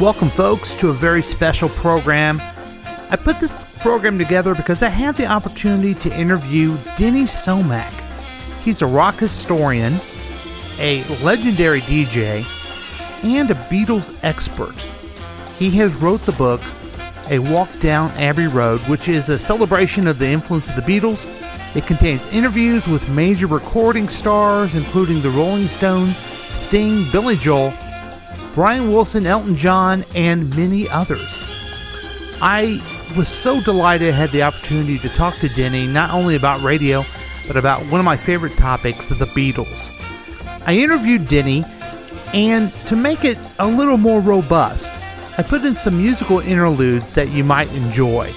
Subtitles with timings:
[0.00, 2.38] Welcome, folks, to a very special program.
[3.08, 7.90] I put this program together because I had the opportunity to interview Denny Somach.
[8.62, 9.98] He's a rock historian,
[10.78, 12.44] a legendary DJ,
[13.24, 14.74] and a Beatles expert.
[15.58, 16.60] He has wrote the book
[17.30, 21.26] A Walk Down Abbey Road, which is a celebration of the influence of the Beatles.
[21.74, 26.22] It contains interviews with major recording stars, including the Rolling Stones,
[26.52, 27.72] Sting, Billy Joel,
[28.56, 31.42] Brian Wilson, Elton John, and many others.
[32.40, 32.82] I
[33.14, 37.04] was so delighted I had the opportunity to talk to Denny not only about radio,
[37.46, 39.92] but about one of my favorite topics, the Beatles.
[40.66, 41.66] I interviewed Denny,
[42.32, 44.90] and to make it a little more robust,
[45.36, 48.32] I put in some musical interludes that you might enjoy.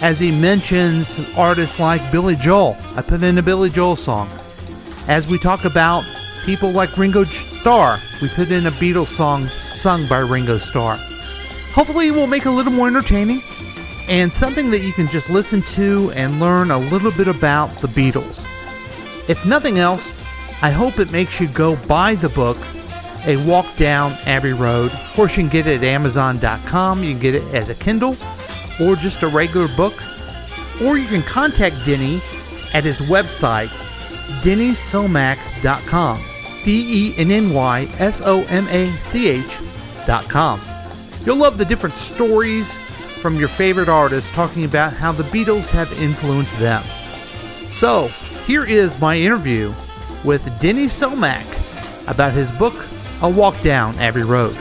[0.00, 4.30] As he mentions artists like Billy Joel, I put in a Billy Joel song.
[5.08, 6.04] As we talk about
[6.44, 10.96] people like Ringo Starr, we put in a Beatles song sung by Ringo Starr.
[11.72, 13.42] Hopefully, it will make it a little more entertaining
[14.08, 17.88] and something that you can just listen to and learn a little bit about the
[17.88, 18.46] Beatles.
[19.28, 20.18] If nothing else,
[20.62, 22.56] I hope it makes you go buy the book,
[23.26, 24.90] A Walk Down Abbey Road.
[24.92, 28.16] Of course, you can get it at Amazon.com, you can get it as a Kindle
[28.80, 29.94] or just a regular book,
[30.82, 32.20] or you can contact Denny
[32.74, 33.70] at his website,
[34.42, 36.20] dennysomach.com.
[36.64, 40.60] D E N N Y S O M A C H.com.
[41.24, 42.76] You'll love the different stories
[43.22, 46.84] from your favorite artists talking about how the Beatles have influenced them.
[47.70, 48.08] So,
[48.46, 49.72] here is my interview
[50.24, 51.46] with Denny Somach
[52.06, 52.86] about his book,
[53.22, 54.56] A Walk Down Abbey Road.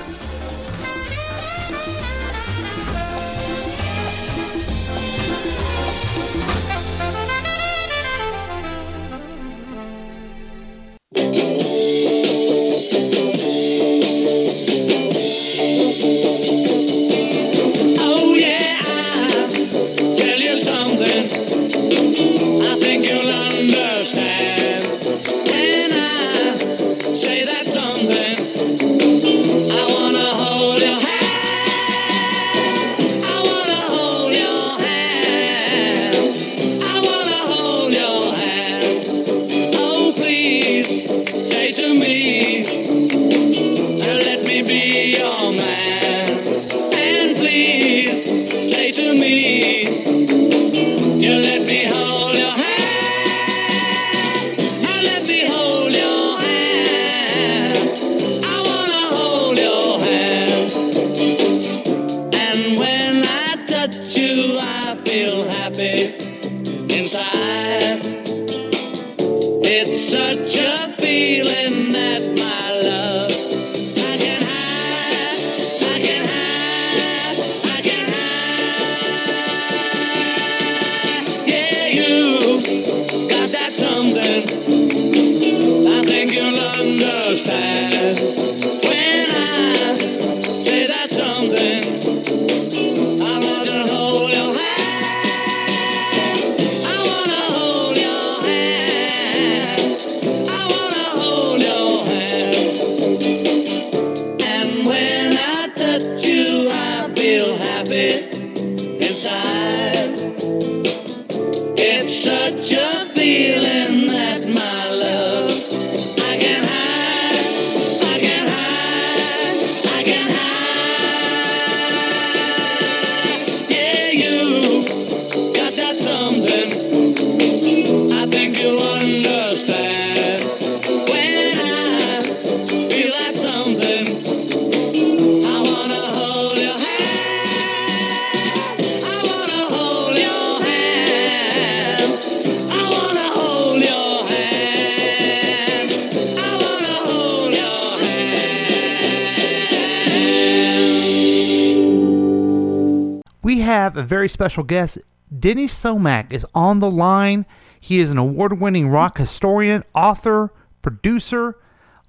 [153.97, 154.99] Have a very special guest.
[155.39, 157.47] Denny Somach is on the line.
[157.79, 160.53] He is an award winning rock historian, author,
[160.83, 161.57] producer,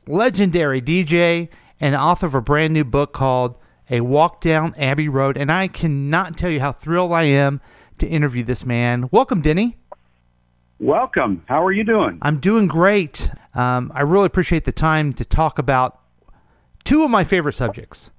[0.07, 1.49] legendary DJ,
[1.81, 3.57] and author of a brand new book called
[3.89, 5.39] A Walk Down Abbey Road.
[5.39, 7.63] And I cannot tell you how thrilled I am
[7.97, 9.09] to interview this man.
[9.11, 9.79] Welcome, Denny.
[10.79, 11.43] Welcome.
[11.47, 12.19] How are you doing?
[12.21, 13.31] I'm doing great.
[13.55, 15.99] Um, I really appreciate the time to talk about
[16.85, 18.11] two of my favorite subjects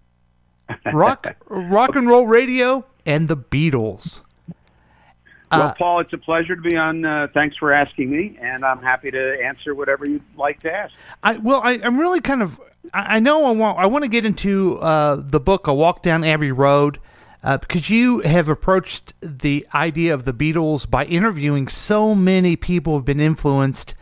[0.92, 4.22] rock, rock and roll radio and the Beatles.
[5.52, 7.04] well, Paul, it's a pleasure to be on.
[7.04, 10.94] Uh, thanks for asking me, and I'm happy to answer whatever you'd like to ask.
[11.24, 12.62] I well, I, I'm really kind of
[12.94, 16.04] I I know I want I want to get into uh, the book "A Walk
[16.04, 17.00] Down Abbey Road"
[17.44, 22.94] uh, because you have approached the idea of the Beatles by interviewing so many people
[22.94, 23.96] who've been influenced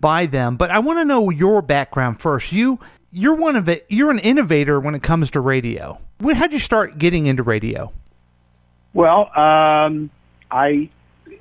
[0.00, 0.56] by them.
[0.56, 2.50] But I want to know your background first.
[2.50, 2.80] You
[3.12, 3.84] you're one of it.
[3.90, 6.00] You're an innovator when it comes to radio.
[6.16, 7.92] When how'd you start getting into radio?
[8.94, 10.10] Well, um,
[10.50, 10.88] I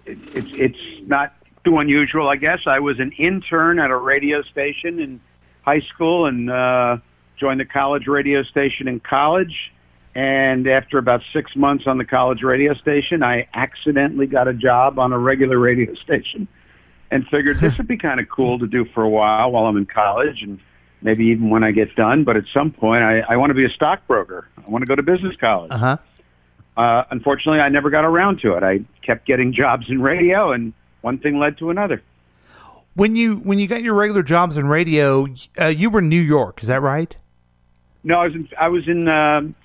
[0.05, 1.33] it, it's it's not
[1.63, 2.59] too unusual, I guess.
[2.65, 5.21] I was an intern at a radio station in
[5.61, 6.97] high school and uh,
[7.37, 9.71] joined the college radio station in college.
[10.15, 14.99] And after about six months on the college radio station, I accidentally got a job
[14.99, 16.47] on a regular radio station
[17.09, 19.77] and figured this would be kind of cool to do for a while while I'm
[19.77, 20.59] in college and
[21.01, 22.23] maybe even when I get done.
[22.23, 24.47] But at some point, I, I want to be a stockbroker.
[24.57, 25.71] I want to go to business college.
[25.71, 25.97] Uh huh.
[26.75, 28.63] Uh, unfortunately, I never got around to it.
[28.63, 32.01] I kept getting jobs in radio, and one thing led to another.
[32.95, 35.27] When you when you got your regular jobs in radio,
[35.59, 36.61] uh, you were in New York.
[36.61, 37.15] Is that right?
[38.03, 39.55] No, I was in, I was in um,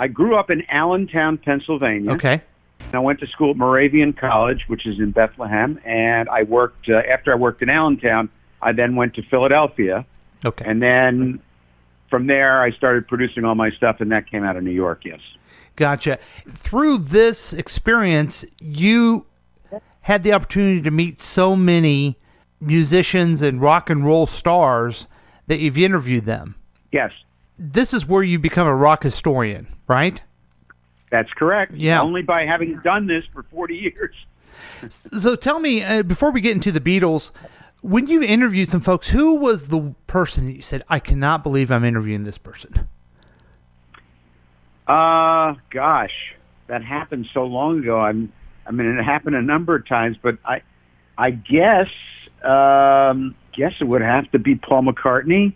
[0.00, 2.12] I grew up in Allentown, Pennsylvania.
[2.12, 2.40] Okay.
[2.80, 6.88] And I went to school at Moravian College, which is in Bethlehem, and I worked
[6.88, 8.28] uh, after I worked in Allentown.
[8.60, 10.04] I then went to Philadelphia,
[10.44, 10.64] Okay.
[10.66, 11.40] and then
[12.10, 15.04] from there I started producing all my stuff, and that came out of New York.
[15.04, 15.20] Yes.
[15.76, 16.18] Gotcha.
[16.48, 19.26] Through this experience, you
[20.02, 22.16] had the opportunity to meet so many
[22.60, 25.08] musicians and rock and roll stars
[25.46, 26.54] that you've interviewed them.
[26.92, 27.10] Yes,
[27.58, 30.22] This is where you become a rock historian, right?
[31.10, 31.72] that's correct.
[31.74, 32.00] Yeah.
[32.00, 34.14] Only by having done this for 40 years.
[34.88, 37.30] So tell me, uh, before we get into the Beatles,
[37.82, 41.70] when you interviewed some folks, who was the person that you said, I cannot believe
[41.70, 42.88] I'm interviewing this person?
[44.86, 46.34] Uh, gosh,
[46.66, 48.00] that happened so long ago.
[48.00, 48.32] I'm,
[48.66, 50.62] I mean, it happened a number of times, but I,
[51.16, 51.88] I guess,
[52.42, 55.54] um, guess it would have to be Paul McCartney.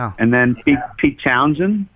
[0.00, 0.12] Yeah.
[0.18, 1.86] And then Pete, Pete Townshend.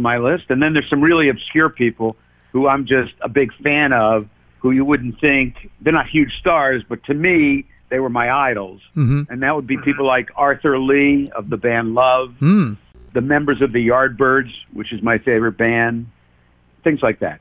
[0.00, 0.46] of my list.
[0.48, 2.16] And then there's some really obscure people
[2.52, 4.28] who I'm just a big fan of,
[4.58, 8.80] who you wouldn't think they're not huge stars, but to me they were my idols.
[8.96, 9.32] Mm-hmm.
[9.32, 12.76] And that would be people like Arthur Lee of the band Love, mm.
[13.14, 16.06] the members of the Yardbirds, which is my favorite band,
[16.84, 17.40] things like that.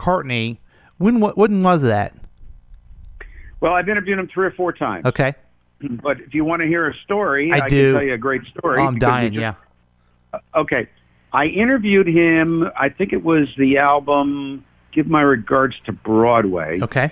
[0.00, 0.58] McCartney.
[0.98, 2.14] When when was that?
[3.60, 5.06] Well, I've interviewed him three or four times.
[5.06, 5.34] Okay.
[6.02, 7.92] But if you want to hear a story, I, I do.
[7.92, 8.82] can tell you a great story.
[8.82, 9.32] Oh, I'm dying.
[9.32, 9.54] Just, yeah.
[10.34, 10.86] Uh, okay.
[11.32, 12.68] I interviewed him.
[12.78, 17.10] I think it was the album "Give My Regards to Broadway." Okay.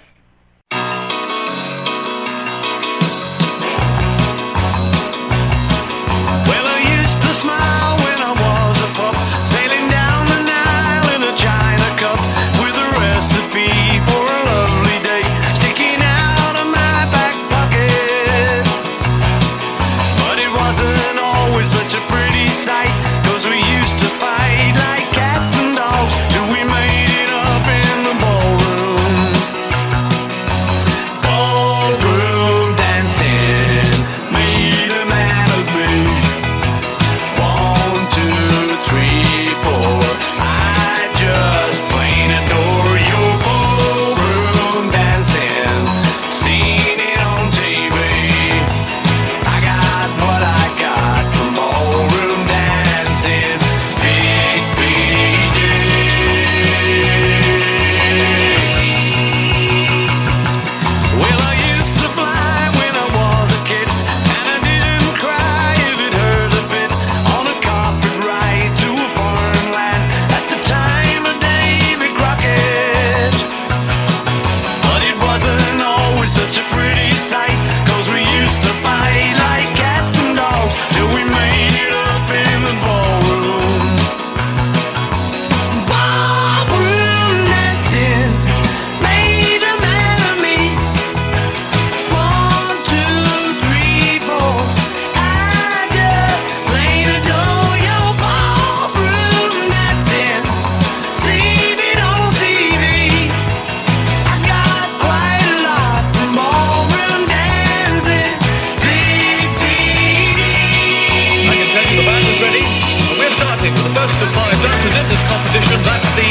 [113.82, 114.56] the first to find.
[114.64, 115.78] That is it, this competition.
[115.86, 116.28] That's the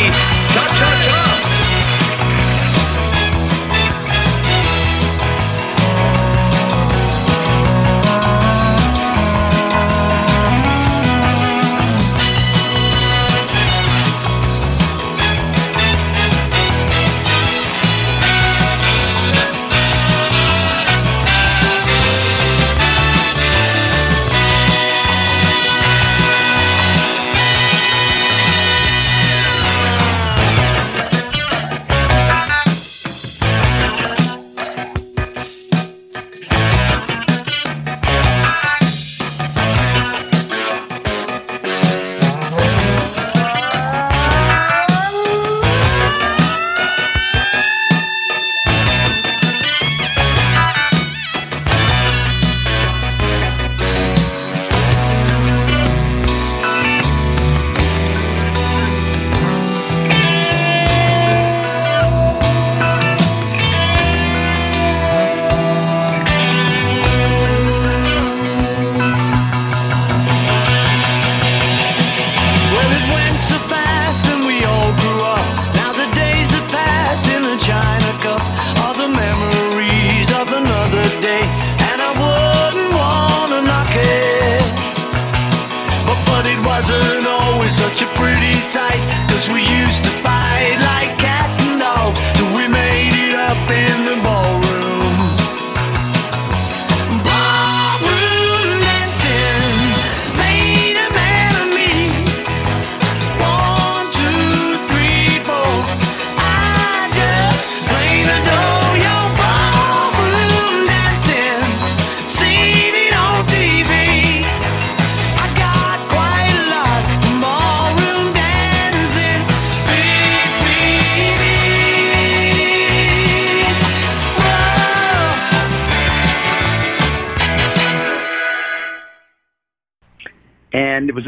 [0.54, 1.07] Cha Cha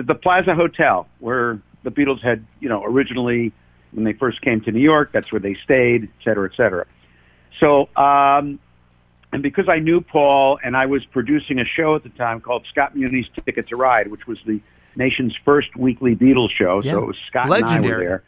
[0.10, 3.54] the Plaza Hotel, where the Beatles had, you know, originally
[3.92, 6.86] when they first came to New York, that's where they stayed, et cetera, et cetera.
[7.60, 8.60] So, um,
[9.32, 12.66] and because I knew Paul and I was producing a show at the time called
[12.72, 14.60] Scott Muni's Ticket to Ride, which was the
[14.96, 16.82] nation's first weekly Beatles show.
[16.84, 16.94] Yeah.
[16.94, 17.78] So it was Scott Legendary.
[17.78, 18.24] and I were there.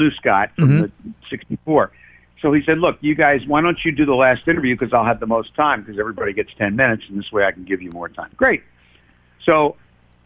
[0.00, 0.80] Paul Newscott from mm-hmm.
[0.82, 1.92] the '64.
[2.40, 5.04] So he said, "Look, you guys, why don't you do the last interview because I'll
[5.04, 7.82] have the most time because everybody gets ten minutes, and this way I can give
[7.82, 8.62] you more time." Great.
[9.44, 9.76] So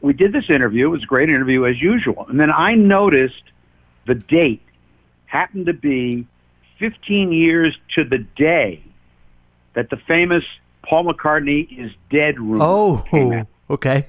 [0.00, 0.86] we did this interview.
[0.86, 3.42] It was a great interview as usual, and then I noticed
[4.06, 4.62] the date
[5.26, 6.26] happened to be
[6.78, 8.82] 15 years to the day
[9.72, 10.44] that the famous
[10.82, 13.04] Paul McCartney is dead rumor Oh,
[13.70, 14.06] okay.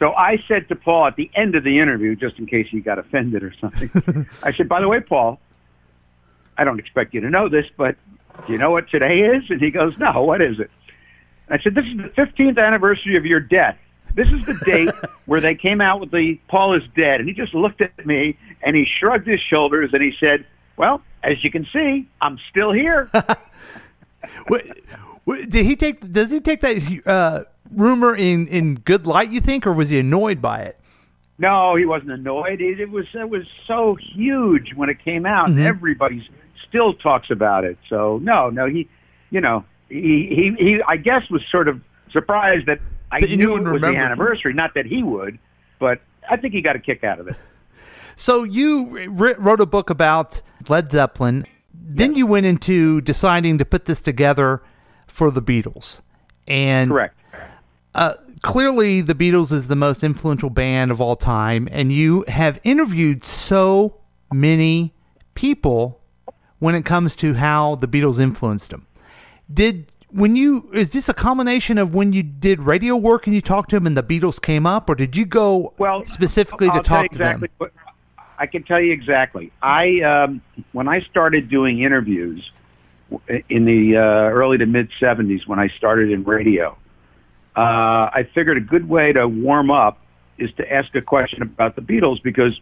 [0.00, 2.80] So I said to Paul at the end of the interview, just in case he
[2.80, 5.38] got offended or something, I said, by the way, Paul,
[6.56, 7.96] I don't expect you to know this, but
[8.46, 9.50] do you know what today is?
[9.50, 10.70] And he goes, no, what is it?
[11.48, 13.76] And I said, this is the 15th anniversary of your death.
[14.14, 14.90] This is the date
[15.26, 17.20] where they came out with the Paul is dead.
[17.20, 20.46] And he just looked at me and he shrugged his shoulders and he said,
[20.78, 23.10] well, as you can see, I'm still here.
[24.48, 26.10] Wait, did he take?
[26.10, 29.30] Does he take that uh, rumor in in good light?
[29.30, 30.78] You think, or was he annoyed by it?
[31.38, 32.60] No, he wasn't annoyed.
[32.60, 35.48] It, it was it was so huge when it came out.
[35.48, 35.64] Mhm.
[35.64, 36.28] Everybody
[36.68, 37.78] still talks about it.
[37.88, 38.88] So no, no, he,
[39.30, 40.26] you know, he
[40.58, 41.80] he, he I guess was sort of
[42.12, 42.80] surprised that
[43.10, 44.52] I knew it was the anniversary.
[44.52, 45.38] Not that he would,
[45.78, 47.36] but I think he got a kick out of it.
[48.16, 51.46] So you wr- wrote a book about Led Zeppelin.
[51.72, 54.62] Then you went into deciding to put this together
[55.06, 56.02] for the Beatles,
[56.46, 57.16] and Correct.
[57.94, 62.60] Uh, clearly the Beatles is the most influential band of all time, and you have
[62.64, 63.96] interviewed so
[64.32, 64.94] many
[65.34, 66.00] people
[66.58, 68.86] when it comes to how the Beatles influenced them.
[69.52, 73.40] Did when you is this a combination of when you did radio work and you
[73.40, 76.82] talked to them and the Beatles came up, or did you go Well, specifically I'll
[76.82, 77.42] to talk to them?
[77.44, 77.68] exactly
[78.40, 79.52] I can tell you exactly.
[79.60, 80.40] I um,
[80.72, 82.50] when I started doing interviews
[83.50, 86.76] in the uh, early to mid '70s, when I started in radio,
[87.56, 89.98] uh, I figured a good way to warm up
[90.38, 92.58] is to ask a question about the Beatles because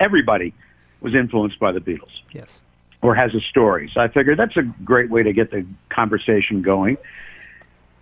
[0.00, 0.52] everybody
[1.00, 2.62] was influenced by the Beatles Yes.
[3.02, 3.90] or has a story.
[3.92, 6.96] So I figured that's a great way to get the conversation going.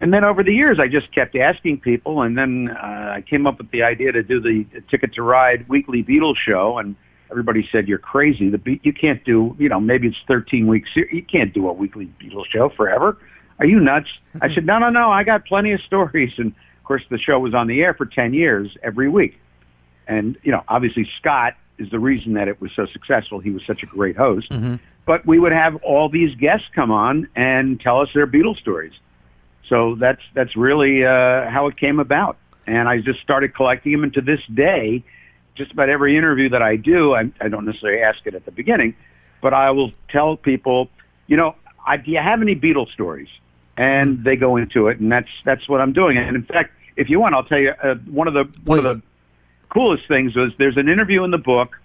[0.01, 3.47] And then over the years, I just kept asking people, and then uh, I came
[3.47, 6.95] up with the idea to do the Ticket to Ride weekly Beatles show, and
[7.31, 8.49] everybody said you're crazy.
[8.51, 10.91] The Be- you can't do, you know, maybe it's 13 weeks.
[10.95, 13.17] You can't do a weekly Beatles show forever.
[13.59, 14.09] Are you nuts?
[14.41, 15.11] I said, no, no, no.
[15.11, 18.07] I got plenty of stories, and of course, the show was on the air for
[18.07, 19.39] 10 years every week.
[20.07, 23.41] And you know, obviously, Scott is the reason that it was so successful.
[23.41, 24.49] He was such a great host.
[25.07, 28.93] But we would have all these guests come on and tell us their Beatles stories.
[29.69, 32.37] So that's that's really uh, how it came about.
[32.67, 34.05] And I just started collecting them.
[34.05, 35.05] And to this day,
[35.55, 38.51] just about every interview that I do, I, I don't necessarily ask it at the
[38.51, 38.95] beginning,
[39.41, 40.89] but I will tell people,
[41.27, 41.55] you know,
[41.87, 43.29] I, do you have any Beatles stories?
[43.77, 46.17] And they go into it, and that's that's what I'm doing.
[46.17, 48.85] And in fact, if you want, I'll tell you uh, one of the one of
[48.85, 49.03] the
[49.69, 51.77] coolest things was there's an interview in the book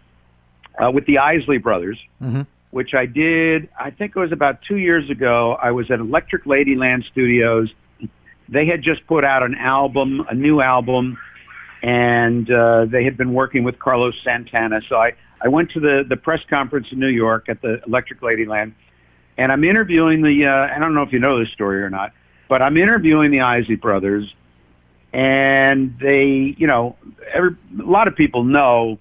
[0.78, 2.46] uh, with the Isley brothers, Mhm.
[2.70, 3.70] which I did.
[3.80, 5.58] I think it was about two years ago.
[5.60, 7.74] I was at Electric Ladyland Studios.
[8.48, 11.18] They had just put out an album, a new album,
[11.82, 14.82] and uh, they had been working with Carlos Santana.
[14.88, 18.22] So I, I went to the, the press conference in New York at the Electric
[18.22, 18.74] Ladyland,
[19.40, 20.46] and I'm interviewing the.
[20.46, 22.12] Uh, I don't know if you know this story or not,
[22.50, 24.32] but I'm interviewing the Isley brothers,
[25.14, 26.96] and they, you know,
[27.34, 29.00] every, a lot of people know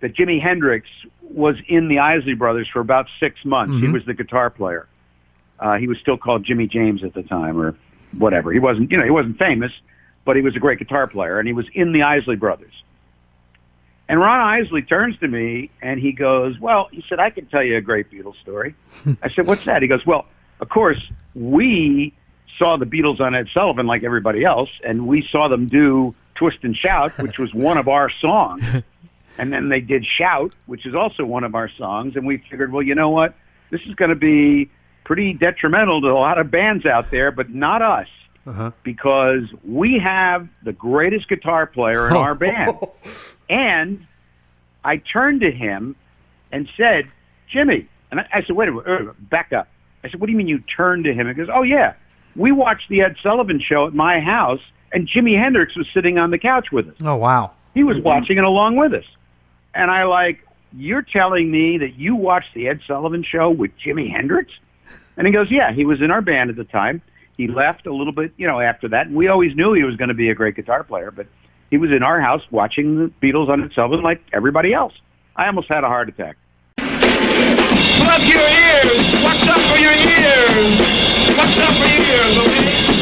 [0.00, 0.88] that Jimi Hendrix
[1.22, 3.74] was in the Isley Brothers for about six months.
[3.80, 3.92] He Mhm.
[3.92, 4.86] was the guitar player.
[5.58, 7.74] Uh, he was still called Jimmy James at the time, or
[8.16, 8.52] whatever.
[8.52, 9.72] He wasn't, you know, he wasn't famous,
[10.24, 12.82] but he was a great guitar player, and he was in the Isley Brothers.
[14.08, 17.62] And Ron Isley turns to me and he goes, "Well," he said, "I can tell
[17.62, 18.74] you a great Beatles story."
[19.22, 20.26] I said, "What's that?" He goes, "Well,
[20.60, 21.00] of course
[21.34, 22.14] we
[22.58, 26.58] saw the Beatles on Ed Sullivan like everybody else, and we saw them do Twist
[26.62, 28.64] and Shout, which was one of our songs."
[29.36, 32.16] And then they did Shout, which is also one of our songs.
[32.16, 33.34] And we figured, well, you know what?
[33.70, 34.68] This is going to be
[35.04, 38.08] pretty detrimental to a lot of bands out there, but not us,
[38.46, 38.72] Uh-huh.
[38.82, 42.76] because we have the greatest guitar player in our band.
[43.48, 44.06] And
[44.84, 45.96] I turned to him
[46.52, 47.10] and said,
[47.50, 49.68] Jimmy, and I, I said, wait a minute, back up.
[50.04, 51.26] I said, what do you mean you turned to him?
[51.26, 51.94] He goes, oh, yeah.
[52.36, 54.60] We watched the Ed Sullivan show at my house,
[54.92, 56.94] and Jimi Hendrix was sitting on the couch with us.
[57.02, 57.52] Oh wow.
[57.74, 59.04] He was watching it along with us.
[59.74, 60.40] And I like,
[60.72, 64.52] you're telling me that you watched the Ed Sullivan show with Jimi Hendrix?
[65.16, 67.02] And he goes, yeah, he was in our band at the time.
[67.36, 69.08] He left a little bit, you know, after that.
[69.08, 71.26] And we always knew he was going to be a great guitar player, but
[71.70, 74.94] he was in our house watching the Beatles on Ed Sullivan like everybody else.
[75.36, 76.36] I almost had a heart attack.
[76.76, 79.22] Plug your ears.
[79.22, 80.78] What's up for your ears?
[81.36, 82.98] What's up for your ears, okay?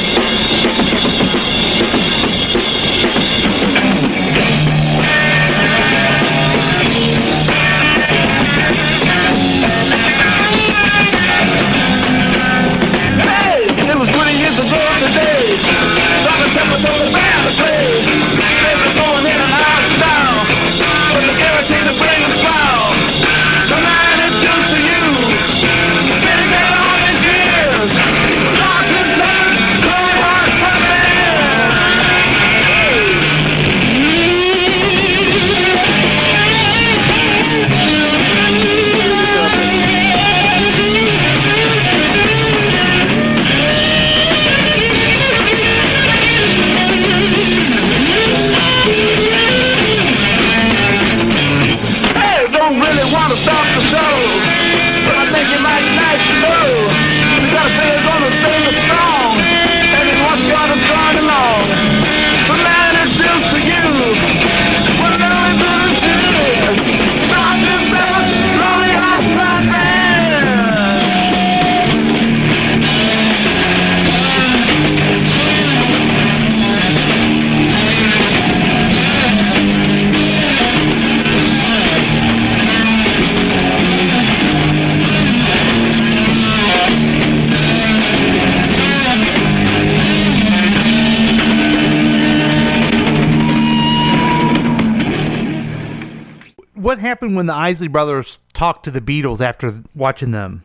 [97.37, 100.65] When the Isley brothers talked to the Beatles after watching them?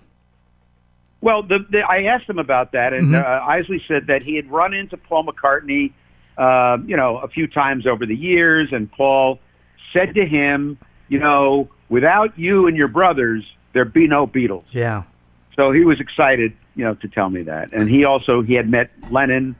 [1.21, 4.49] Well, the, the, I asked him about that, and uh, Isley said that he had
[4.49, 5.93] run into Paul McCartney,
[6.37, 9.39] uh, you know, a few times over the years, and Paul
[9.93, 10.79] said to him,
[11.09, 14.63] you know, without you and your brothers, there'd be no Beatles.
[14.71, 15.03] Yeah.
[15.55, 17.71] So he was excited, you know, to tell me that.
[17.71, 19.55] And he also he had met Lennon.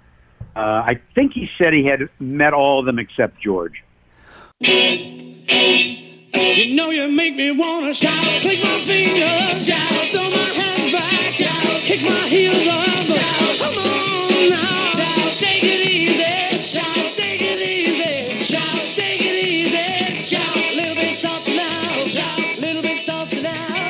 [0.56, 3.84] Uh, I think he said he had met all of them except George.
[6.34, 11.34] You know you make me wanna shout, click my fingers, shout, throw my hands back,
[11.34, 13.08] shout, kick my heels up.
[13.60, 20.24] Come on now, shout, take it easy, shout, take it easy, shout, take it easy,
[20.24, 23.81] shout, little bit softer now, shout, little bit softer now,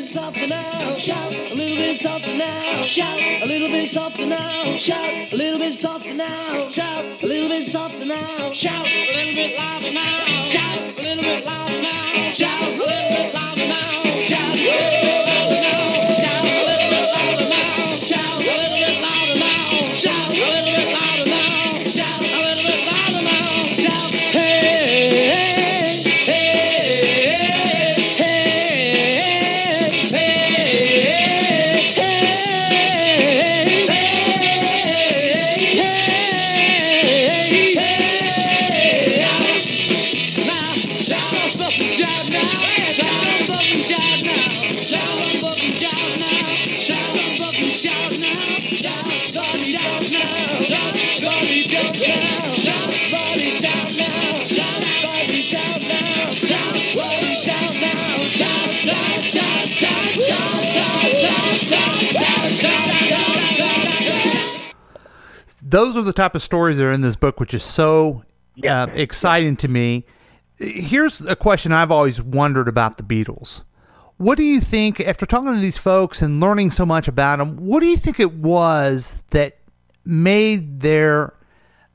[0.00, 4.76] bit softer now, shout, a little bit softer now, shout, a little bit softer now,
[4.78, 9.34] shout, a little bit softer now, shout, a little bit softer now, shout, a little
[9.34, 14.20] bit louder now, shout, a little bit louder now, shout, a little bit louder now,
[14.22, 15.89] shout, a little bit louder now,
[65.70, 68.24] Those are the type of stories that are in this book, which is so
[68.68, 70.04] uh, exciting to me.
[70.56, 73.62] Here's a question I've always wondered about the Beatles.
[74.16, 77.56] What do you think, after talking to these folks and learning so much about them,
[77.56, 79.58] what do you think it was that
[80.04, 81.34] made their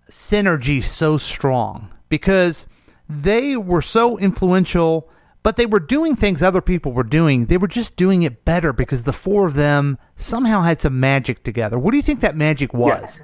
[0.09, 1.93] synergy so strong?
[2.07, 2.65] Because
[3.09, 5.09] they were so influential,
[5.43, 7.47] but they were doing things other people were doing.
[7.47, 11.43] They were just doing it better because the four of them somehow had some magic
[11.43, 11.77] together.
[11.77, 13.19] What do you think that magic was?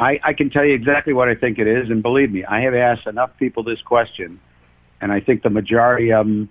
[0.00, 2.62] I, I can tell you exactly what I think it is, and believe me, I
[2.62, 4.40] have asked enough people this question,
[5.02, 6.48] and I think the majority of them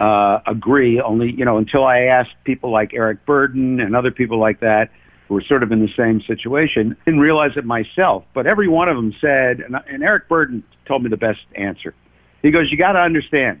[0.00, 0.98] uh, agree.
[0.98, 4.90] Only, you know, until I asked people like Eric Burdon and other people like that
[5.28, 8.24] who were sort of in the same situation, didn't realize it myself.
[8.32, 11.94] But every one of them said, and, and Eric Burdon told me the best answer.
[12.40, 13.60] He goes, "You got to understand,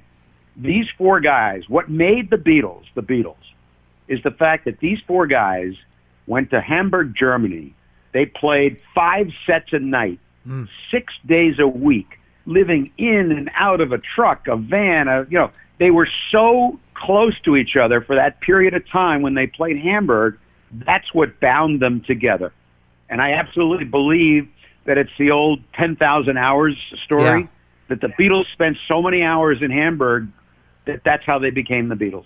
[0.56, 1.68] these four guys.
[1.68, 3.36] What made the Beatles the Beatles
[4.08, 5.74] is the fact that these four guys
[6.26, 7.74] went to Hamburg, Germany.
[8.16, 10.64] They played five sets a night, hmm.
[10.90, 15.36] six days a week, living in and out of a truck, a van, a, you
[15.36, 19.46] know, they were so close to each other for that period of time when they
[19.46, 20.38] played Hamburg.
[20.72, 22.54] That's what bound them together.
[23.10, 24.48] And I absolutely believe
[24.86, 26.74] that it's the old 10,000 hours
[27.04, 27.46] story Yeah.
[27.88, 30.28] that the Beatles spent so many hours in Hamburg
[30.86, 32.24] that that's how they became the Beatles.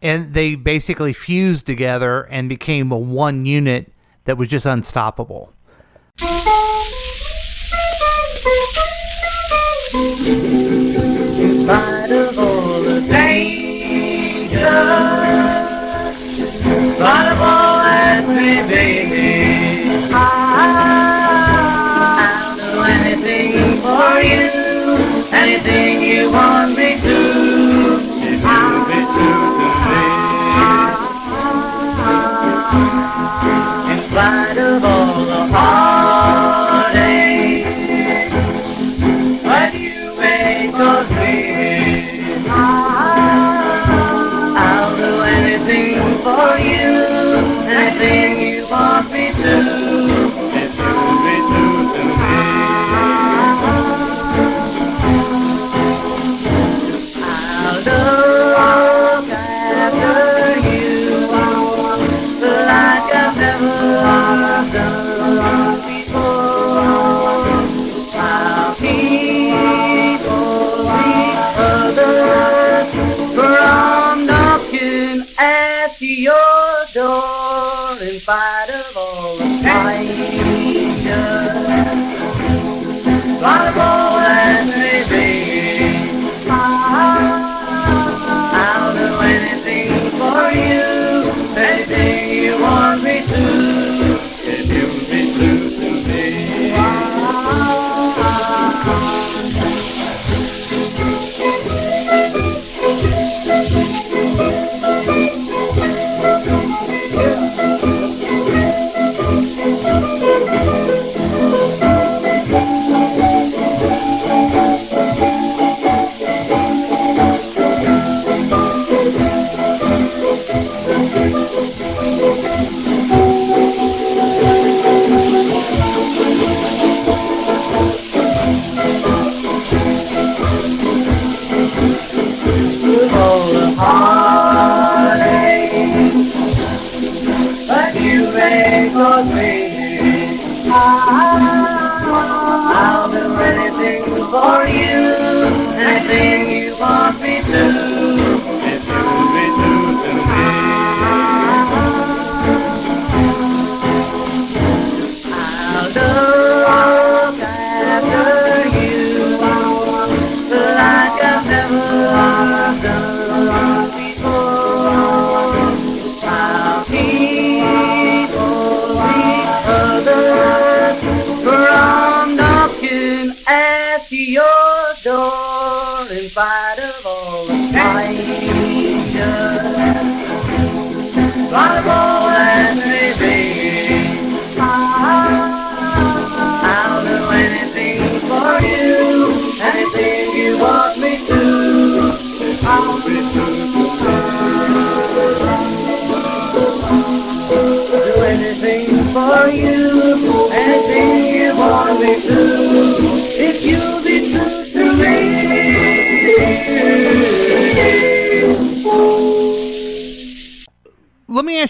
[0.00, 3.92] and they basically fused together and became a one unit
[4.24, 5.52] that was just unstoppable.
[11.44, 14.60] In spite of all the danger,
[16.38, 18.88] in spite of all that may be,
[20.14, 24.50] I'll do anything for you,
[25.32, 27.18] anything you want me to.
[28.24, 30.02] If you'll be true to me.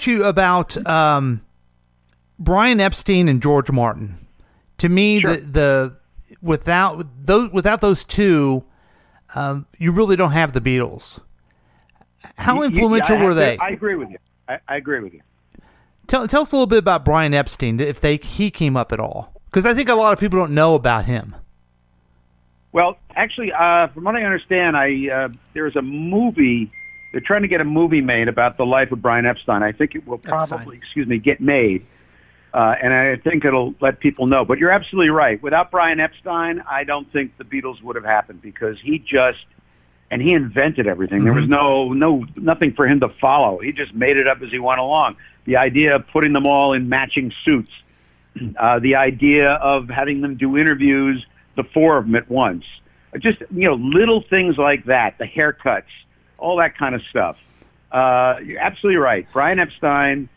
[0.02, 1.42] Ask you about um,
[2.38, 4.26] Brian Epstein and George Martin.
[4.78, 5.96] To me, the, the
[6.40, 8.64] without those without those two,
[9.34, 11.20] um, you really don't have the Beatles.
[12.36, 13.58] How influential I were they?
[13.58, 14.18] I agree with you.
[14.48, 15.20] I, I agree with you.
[16.08, 18.98] Tell tell us a little bit about Brian Epstein, if they he came up at
[18.98, 21.36] all, because I think a lot of people don't know about him.
[22.72, 26.72] Well, actually, uh, from what I understand, I uh, there's a movie.
[27.12, 29.62] They're trying to get a movie made about the life of Brian Epstein.
[29.62, 31.86] I think it will probably, excuse me, get made,
[32.54, 34.44] uh, and I think it'll let people know.
[34.44, 35.42] But you're absolutely right.
[35.42, 39.44] Without Brian Epstein, I don't think the Beatles would have happened because he just
[40.12, 41.24] and he invented everything.
[41.24, 43.58] There was no no nothing for him to follow.
[43.58, 45.16] He just made it up as he went along.
[45.46, 47.70] The idea of putting them all in matching suits,
[48.58, 51.24] uh, the idea of having them do interviews,
[51.56, 52.64] the four of them at once,
[53.20, 55.84] just you know little things like that, the haircuts,
[56.42, 57.36] all that kind of stuff.
[57.90, 59.26] Uh, you're absolutely right.
[59.32, 60.28] Brian Epstein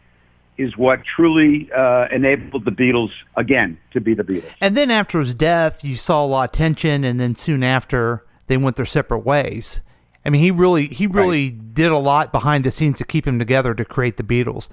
[0.57, 4.51] is what truly uh, enabled the Beatles again to be the Beatles.
[4.61, 8.25] And then after his death, you saw a lot of tension, and then soon after,
[8.47, 9.81] they went their separate ways.
[10.25, 13.37] I mean, he really he really did a lot behind the scenes to keep him
[13.37, 14.69] together to create the Beatles.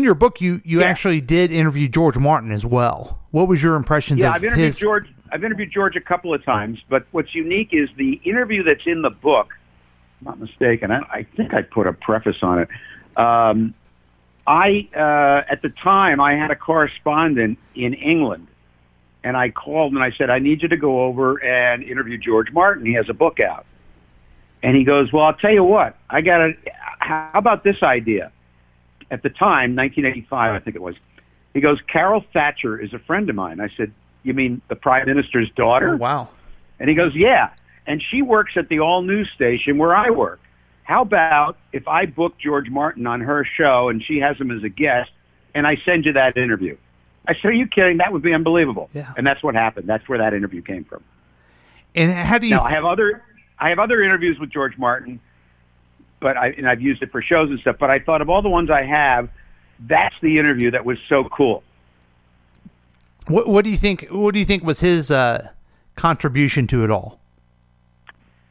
[0.00, 3.20] In your book, you you actually did interview George Martin as well.
[3.30, 4.78] What was your impressions Yeah, of I've interviewed his?
[4.78, 5.08] George.
[5.30, 9.02] I've interviewed George a couple of times, but what's unique is the interview that's in
[9.02, 9.54] the book.
[10.20, 10.90] I'm not mistaken.
[10.90, 12.68] I, I think I put a preface on it.
[13.16, 13.74] Um,
[14.46, 18.48] I uh, at the time I had a correspondent in England,
[19.22, 22.50] and I called and I said I need you to go over and interview George
[22.52, 22.84] Martin.
[22.84, 23.66] He has a book out,
[24.62, 25.96] and he goes, "Well, I'll tell you what.
[26.08, 26.56] I got a.
[26.98, 28.32] How about this idea?"
[29.10, 30.94] At the time, 1985, I think it was.
[31.52, 33.92] He goes, "Carol Thatcher is a friend of mine." I said,
[34.22, 36.28] "You mean the Prime Minister's daughter?" Oh, wow.
[36.80, 37.50] And he goes, Yeah.
[37.86, 40.40] And she works at the all news station where I work.
[40.82, 44.64] How about if I book George Martin on her show and she has him as
[44.64, 45.10] a guest
[45.54, 46.76] and I send you that interview?
[47.28, 47.98] I said, Are you kidding?
[47.98, 48.90] That would be unbelievable.
[48.92, 49.12] Yeah.
[49.16, 49.88] And that's what happened.
[49.88, 51.04] That's where that interview came from.
[51.94, 52.54] And how do you?
[52.54, 53.22] Now I have other
[53.58, 55.20] I have other interviews with George Martin,
[56.20, 58.42] but I and I've used it for shows and stuff, but I thought of all
[58.42, 59.28] the ones I have,
[59.80, 61.62] that's the interview that was so cool.
[63.28, 64.06] what, what do you think?
[64.10, 65.48] What do you think was his uh,
[65.96, 67.18] contribution to it all?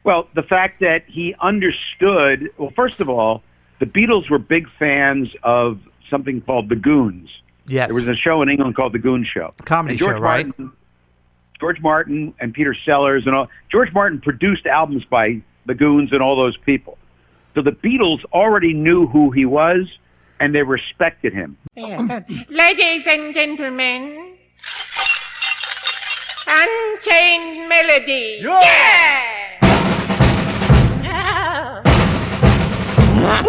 [0.02, 3.42] Well, the fact that he understood, well, first of all,
[3.80, 7.28] the Beatles were big fans of something called The Goons.
[7.66, 7.88] Yes.
[7.88, 9.52] There was a show in England called The Goon Show.
[9.64, 10.46] Comedy show, right?
[10.46, 10.72] Martin,
[11.60, 13.48] George Martin and Peter Sellers and all.
[13.70, 16.96] George Martin produced albums by The Goons and all those people.
[17.54, 19.86] So the Beatles already knew who he was,
[20.38, 21.56] and they respected him.
[21.76, 24.36] Ladies and gentlemen,
[26.48, 28.40] Unchained Melody.
[28.42, 29.36] Yeah!
[33.20, 33.42] My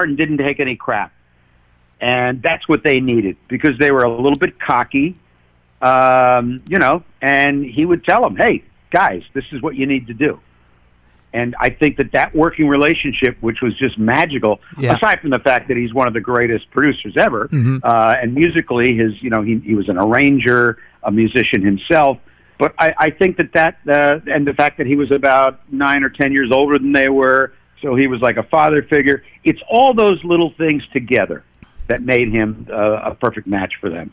[0.00, 1.12] Martin didn't take any crap.
[2.00, 5.14] And that's what they needed because they were a little bit cocky,
[5.82, 10.06] um, you know, and he would tell them, hey, guys, this is what you need
[10.06, 10.40] to do.
[11.34, 14.96] And I think that that working relationship, which was just magical, Yeah.
[14.96, 17.80] aside from the fact that he's one of the greatest producers ever, Mhm.
[17.84, 22.16] uh, and musically, his, you know, he, he was an arranger, a musician himself.
[22.58, 26.02] But I, I think that that, uh, and the fact that he was about nine
[26.02, 29.24] or ten years older than they were, so he was like a father figure.
[29.44, 31.44] It's all those little things together
[31.88, 34.12] that made him uh, a perfect match for them.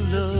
[0.00, 0.37] To look.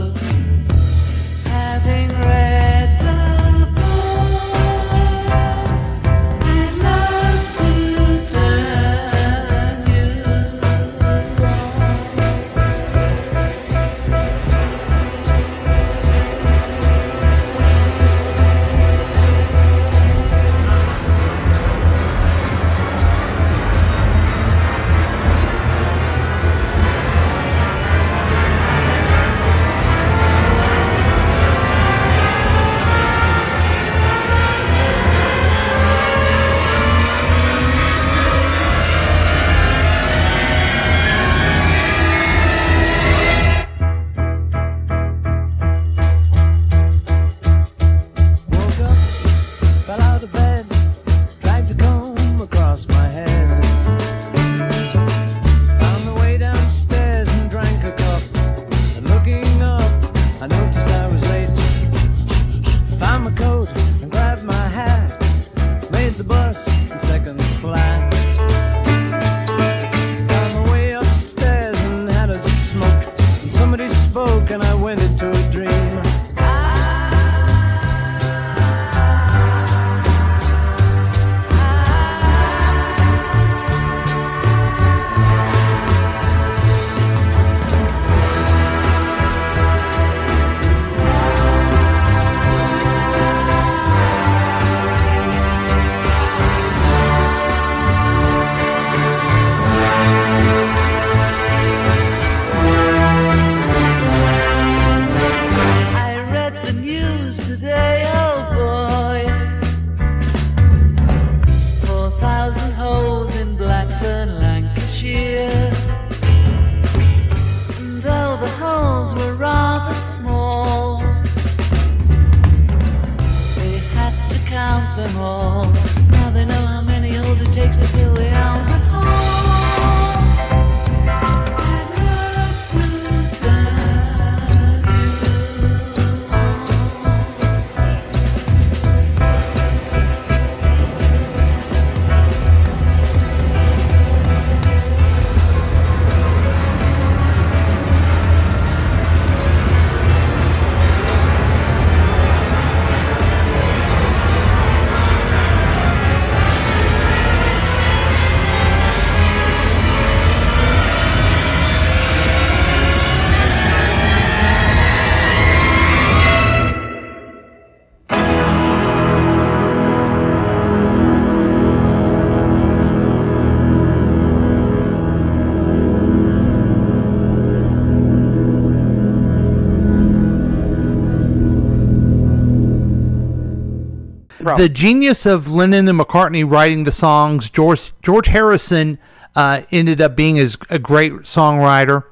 [184.57, 187.49] The genius of Lennon and McCartney writing the songs.
[187.49, 188.97] George George Harrison
[189.35, 192.03] uh, ended up being as a great songwriter,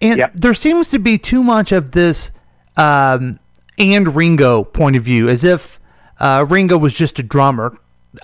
[0.00, 2.30] and there seems to be too much of this
[2.76, 3.38] um,
[3.78, 5.78] and Ringo point of view, as if
[6.18, 7.76] uh, Ringo was just a drummer.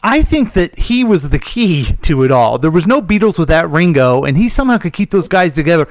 [0.03, 2.59] I think that he was the key to it all.
[2.59, 5.87] There was no Beatles without Ringo, and he somehow could keep those guys together.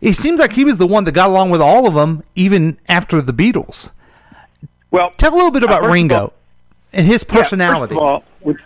[0.00, 2.78] It seems like he was the one that got along with all of them, even
[2.88, 3.90] after the Beatles.
[4.90, 6.32] Well, tell a little bit about Ringo all-
[6.92, 7.94] and his Yeah, personality.
[7.94, 8.56] first of all, with,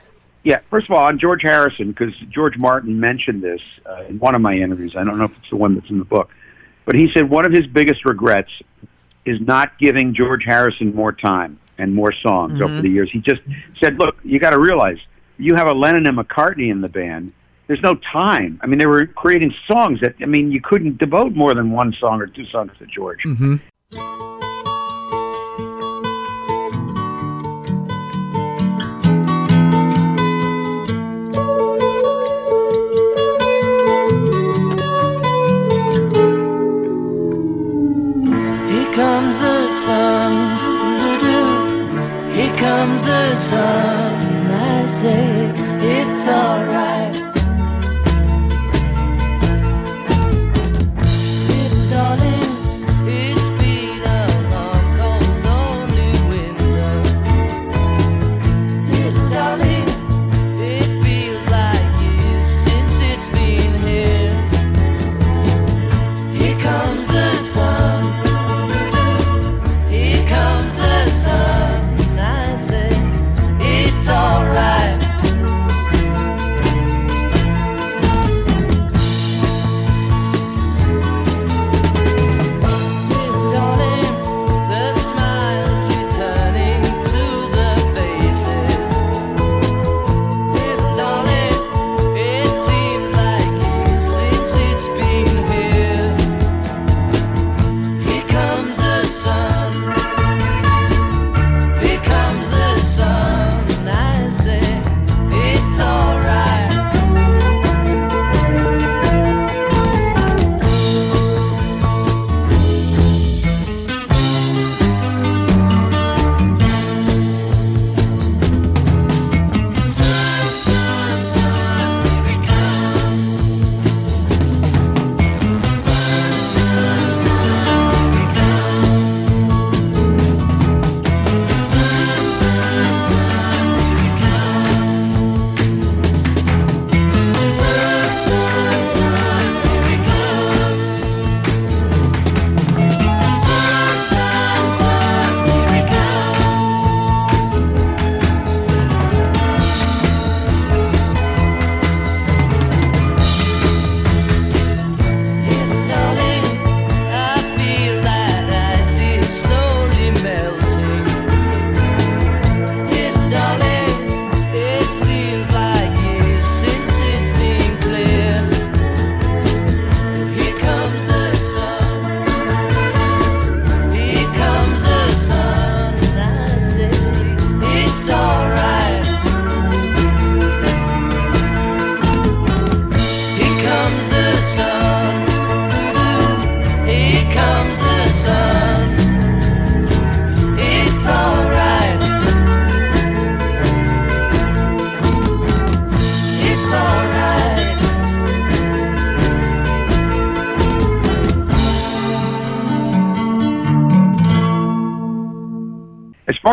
[0.43, 4.35] yeah, first of all, on George Harrison, because George Martin mentioned this uh, in one
[4.35, 4.95] of my interviews.
[4.97, 6.31] I don't know if it's the one that's in the book,
[6.85, 8.51] but he said one of his biggest regrets
[9.25, 12.83] is not giving George Harrison more time and more songs over Mhm.
[12.83, 13.11] the years.
[13.11, 13.41] He just
[13.81, 14.99] said, "Look, you got to realize
[15.39, 17.33] you have a Lennon and McCartney in the band.
[17.67, 18.61] There's no time.
[18.63, 21.95] I mean, they were creating songs that I mean, you couldn't devote more than one
[21.99, 23.57] song or two songs to George." Mm-hmm.
[43.37, 46.84] I say it's alright.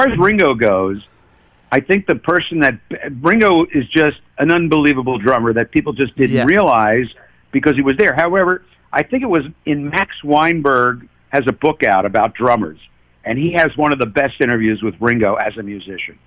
[0.03, 1.01] Far as Ringo goes,
[1.71, 2.79] I think the person that
[3.21, 6.45] Ringo is just an unbelievable drummer that people just didn't Yeah.
[6.45, 7.07] realize
[7.51, 8.13] because he was there.
[8.13, 12.79] However, I think it was in Max Weinberg has a book out about drummers,
[13.23, 16.17] and he has one of the best interviews with Ringo as a musician.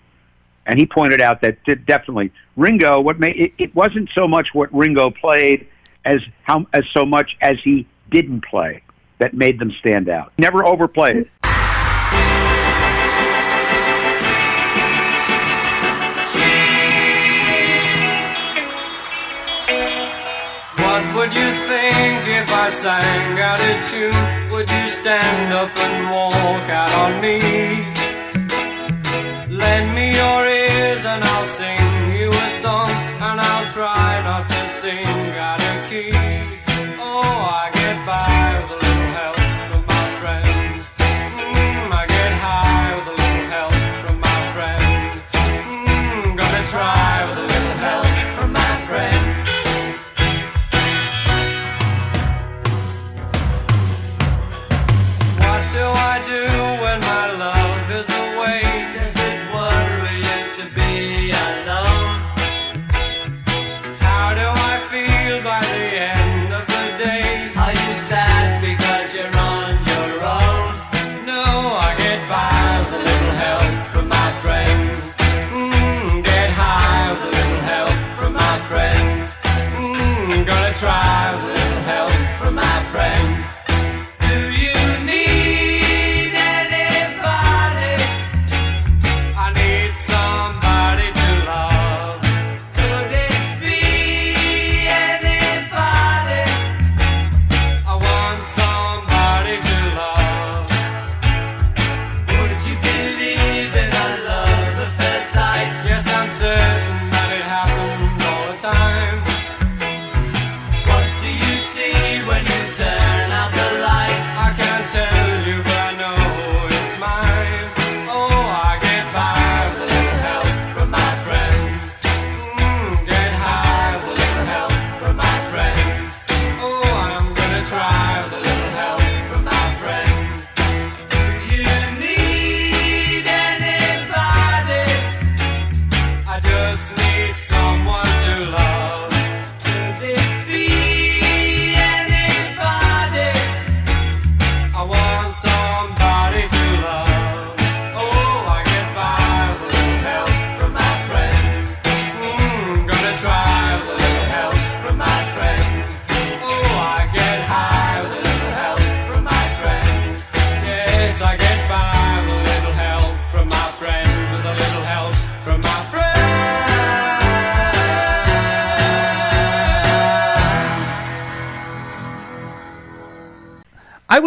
[0.66, 4.72] And he pointed out that definitely Ringo, what made it, it wasn't so much what
[4.74, 5.66] Ringo played
[6.06, 8.82] as how as so much as he didn't play
[9.18, 10.32] that made them stand out.
[10.38, 11.28] Never overplayed
[22.66, 24.50] I sang out a tune?
[24.50, 27.36] Would you stand up and walk out on me?
[29.54, 31.76] Lend me your ears and I'll sing
[32.18, 32.88] you a song,
[33.20, 34.53] and I'll try not to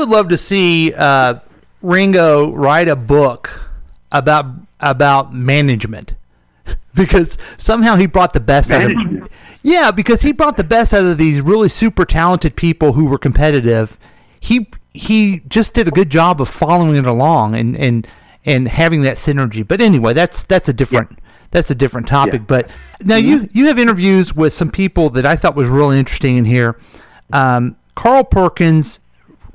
[0.07, 1.39] would love to see uh,
[1.81, 3.69] Ringo write a book
[4.11, 4.45] about
[4.79, 6.13] about management.
[6.97, 9.29] Because somehow he brought the best out of
[9.61, 13.19] yeah because he brought the best out of these really super talented people who were
[13.19, 13.99] competitive.
[14.39, 18.07] He he just did a good job of following it along and and
[18.43, 19.65] and having that synergy.
[19.65, 21.19] But anyway that's that's a different
[21.51, 22.41] that's a different topic.
[22.41, 22.45] Yeah.
[22.47, 22.69] but
[23.03, 26.45] now you you have interviews with some people that I thought was really interesting in
[26.45, 26.79] here.
[27.31, 29.01] Um, Carl Perkins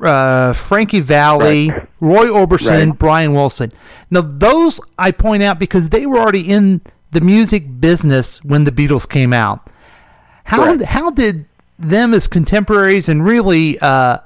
[0.03, 1.89] uh, Frankie Valli, Right.
[2.01, 2.99] Roy Orbison, Right.
[2.99, 3.73] Brian Wilson.
[4.11, 6.81] Now, those I point out because they were already in
[7.13, 9.69] the music business when the Beatles came out.
[10.45, 10.83] How Correct.
[10.83, 11.47] how did
[11.79, 14.19] them as contemporaries and really uh,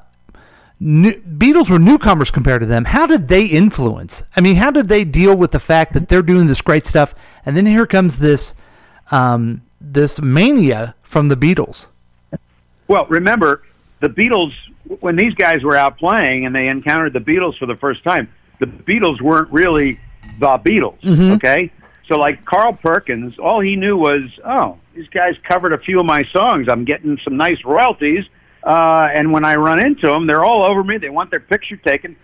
[0.80, 2.84] new, Beatles were newcomers compared to them?
[2.86, 4.22] How did they influence?
[4.36, 7.14] I mean, how did they deal with the fact that they're doing this great stuff,
[7.44, 8.54] and then here comes this
[9.10, 11.86] um, this mania from the Beatles?
[12.88, 13.62] Well, remember
[14.00, 14.52] the Beatles
[15.00, 18.28] when these guys were out playing and they encountered the Beatles for the first time.
[18.60, 20.00] The Beatles weren't really
[20.38, 20.98] the Beatles,
[21.36, 21.70] okay?
[22.08, 26.06] So like Carl Perkins, all he knew was, oh, these guys covered a few of
[26.06, 26.68] my songs.
[26.70, 28.24] I'm getting some nice royalties.
[28.62, 30.98] Uh, and when I run into them, they're all over me.
[30.98, 32.16] They want their picture taken.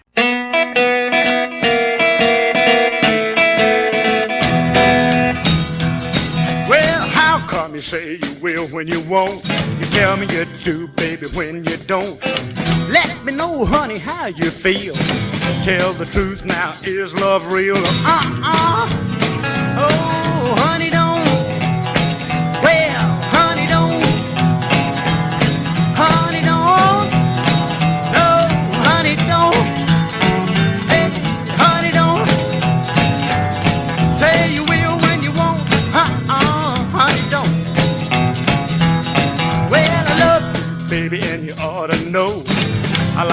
[7.71, 9.49] You say you will when you won't?
[9.79, 12.21] You tell me you do, baby, when you don't.
[12.91, 14.95] Let me know, honey, how you feel.
[15.63, 17.77] Tell the truth now, is love real?
[17.79, 18.89] Uh-uh.
[19.79, 21.02] Oh, honey, don't.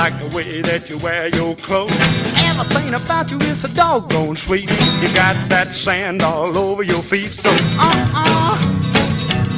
[0.09, 1.91] Like the way that you wear your clothes.
[2.37, 4.69] Everything about you is so doggone sweet.
[5.01, 8.57] You got that sand all over your feet, so uh-uh.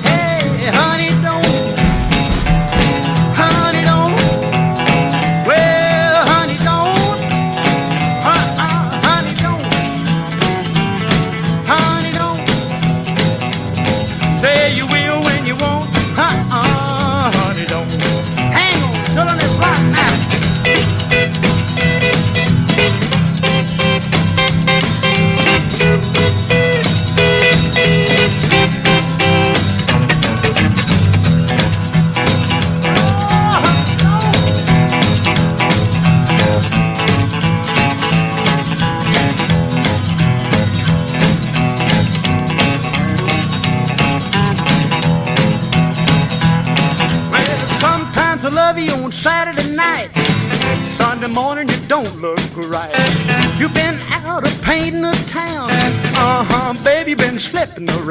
[0.04, 1.71] Hey, honey, don't.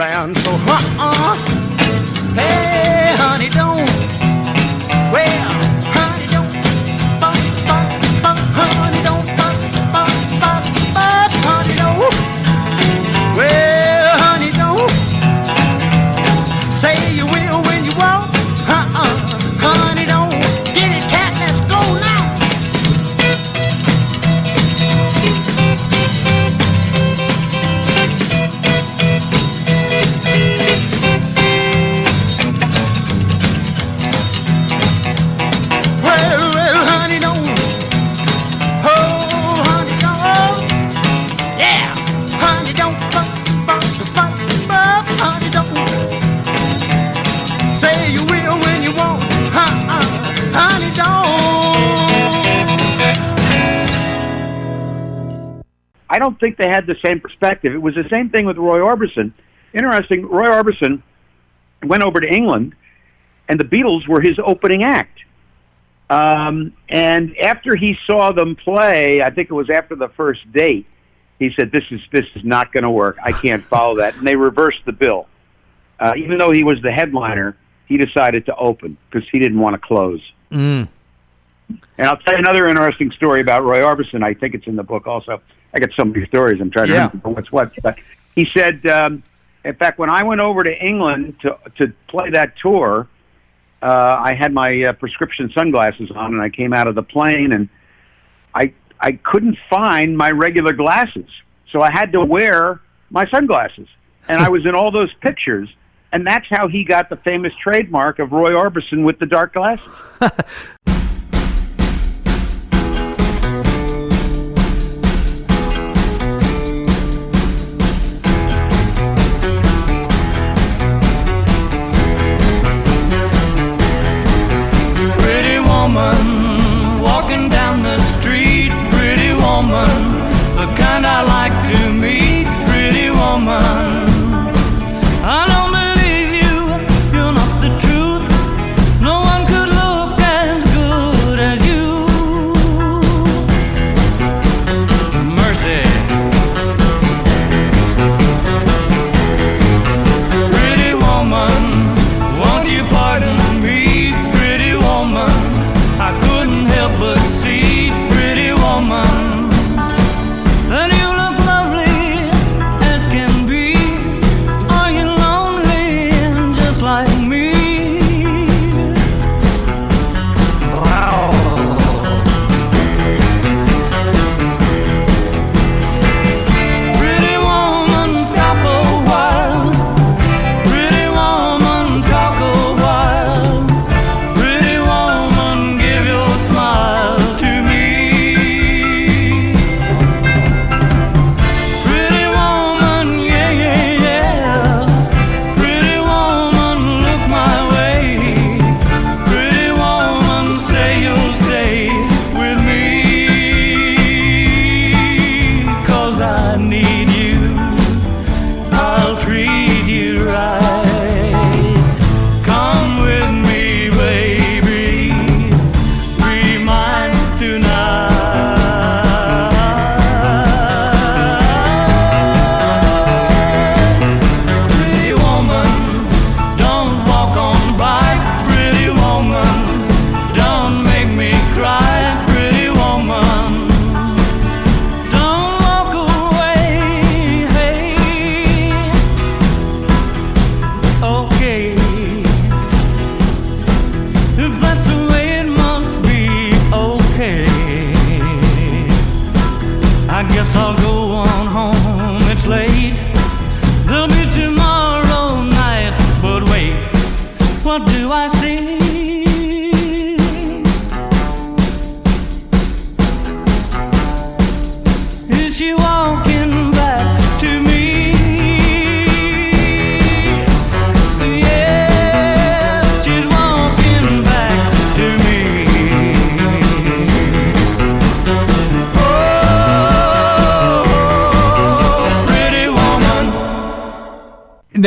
[0.00, 0.36] Around.
[0.38, 0.79] So, uh-uh.
[56.60, 57.74] They had the same perspective.
[57.74, 59.32] It was the same thing with Roy Orbison.
[59.72, 61.02] Interesting, Roy Orbison
[61.82, 62.74] went over to England,
[63.48, 65.18] and the Beatles were his opening act.
[66.10, 70.86] Um, and after he saw them play, I think it was after the first date,
[71.38, 73.16] he said, "This is this is not going to work.
[73.22, 75.28] I can't follow that." And they reversed the bill.
[75.98, 77.56] Uh, even though he was the headliner,
[77.86, 80.20] he decided to open because he didn't want to close.
[80.50, 80.88] Mm.
[81.96, 84.24] And I'll tell you another interesting story about Roy Orbison.
[84.24, 85.40] I think it's in the book also.
[85.74, 86.60] I got so many stories.
[86.60, 87.06] I'm trying to Yeah.
[87.08, 87.72] remember what's what.
[87.82, 87.98] But
[88.34, 89.22] he said, um,
[89.64, 93.06] in fact, when I went over to England to to play that tour,
[93.82, 97.52] uh, I had my uh, prescription sunglasses on, and I came out of the plane,
[97.52, 97.68] and
[98.54, 101.28] I I couldn't find my regular glasses,
[101.70, 103.88] so I had to wear my sunglasses,
[104.28, 105.68] and I was in all those pictures.
[106.12, 109.86] And that's how he got the famous trademark of Roy Orbison with the dark glasses.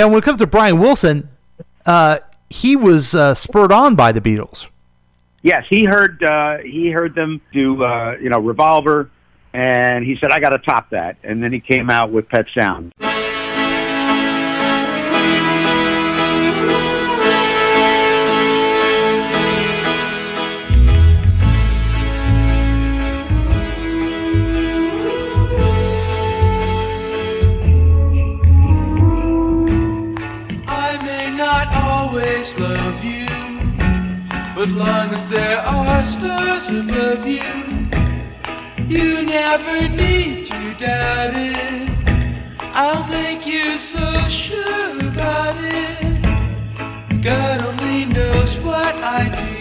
[0.04, 1.30] Now, when it comes to Brian Wilson,
[1.86, 2.18] uh,
[2.50, 4.68] he was uh, spurred on by the Beatles.
[5.44, 9.10] Yes, he heard uh, he heard them do uh, you know Revolver,
[9.54, 12.48] and he said I got to top that, and then he came out with Pet
[12.54, 12.93] Sound.
[36.04, 37.42] Stars above you,
[38.88, 41.90] you never need to doubt it.
[42.74, 47.24] I'll make you so sure about it.
[47.24, 49.53] God only knows what I'd be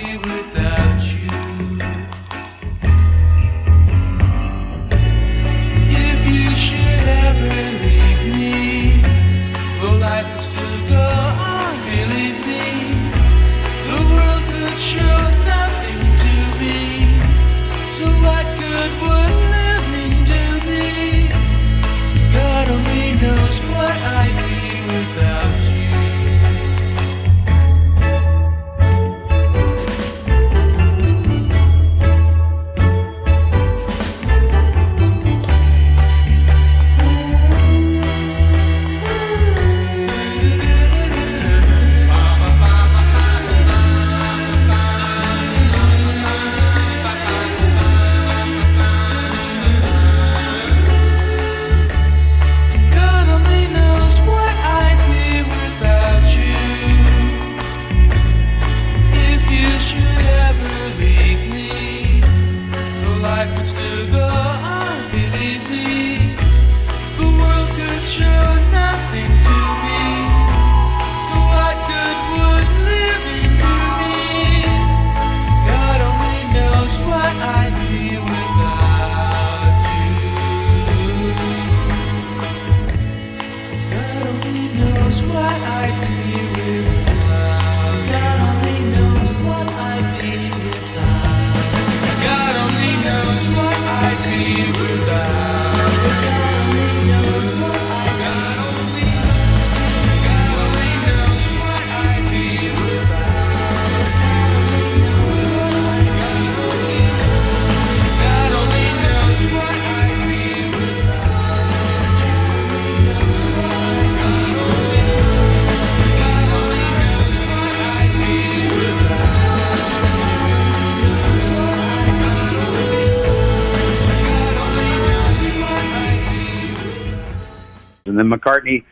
[128.52, 128.84] McCartney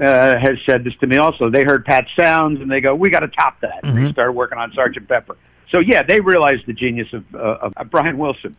[0.00, 1.50] uh, has said this to me also.
[1.50, 4.32] They heard Pet Sounds and they go, "We got to top that." And they started
[4.32, 5.36] working on Sergeant Pepper.
[5.72, 8.56] So yeah, they realized the genius of, uh, of Brian Wilson.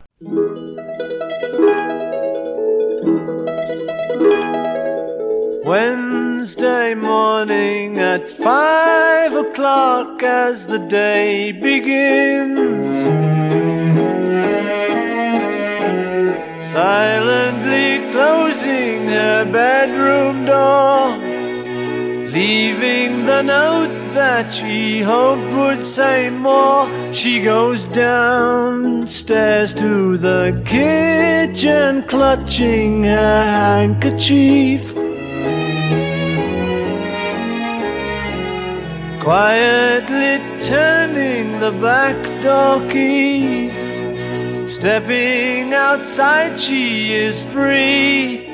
[5.64, 13.00] Wednesday morning at five o'clock as the day begins.
[16.72, 17.49] Silently closing her
[19.52, 21.16] bedroom door,
[22.30, 26.88] leaving the note that she hoped would say more.
[27.12, 34.94] She goes downstairs to the kitchen, clutching her handkerchief.
[39.22, 43.70] Quietly turning the back door key.
[44.68, 48.49] Stepping outside, she is free.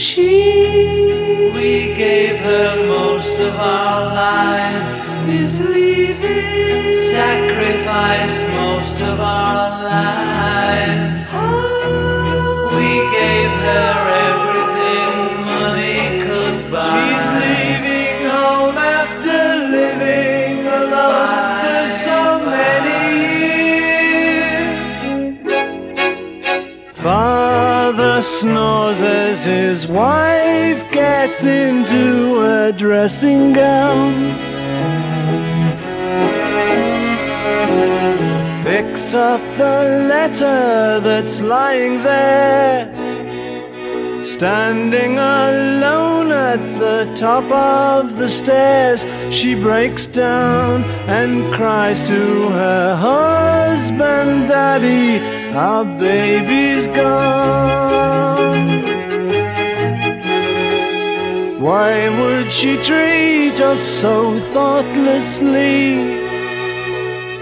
[0.00, 6.94] She, we gave her most of our lives, is leaving.
[6.94, 11.30] Sacrificed most of our lives.
[11.34, 12.70] Oh.
[12.78, 14.39] We gave her everything
[28.40, 34.30] snores as his wife gets into a dressing gown.
[38.64, 42.88] Picks up the letter that's lying there.
[44.24, 52.96] Standing alone at the top of the stairs, she breaks down and cries to her
[52.96, 58.68] husband, Daddy, our baby's gone.
[61.60, 66.18] Why would she treat us so thoughtlessly?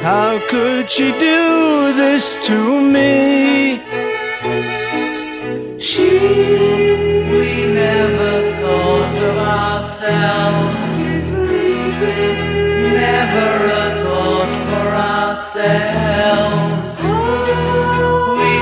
[0.00, 3.80] How could she do this to me?
[5.78, 6.18] She
[7.30, 10.98] we never thought of ourselves
[12.98, 13.68] Never a
[14.02, 16.94] thought for ourselves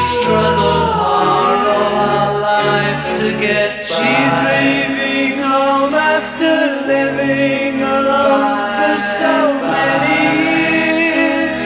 [0.06, 3.86] We struggled hard all our lives to get by.
[3.96, 6.52] She's leaving home after
[6.86, 9.34] living alone for so
[9.66, 11.58] many years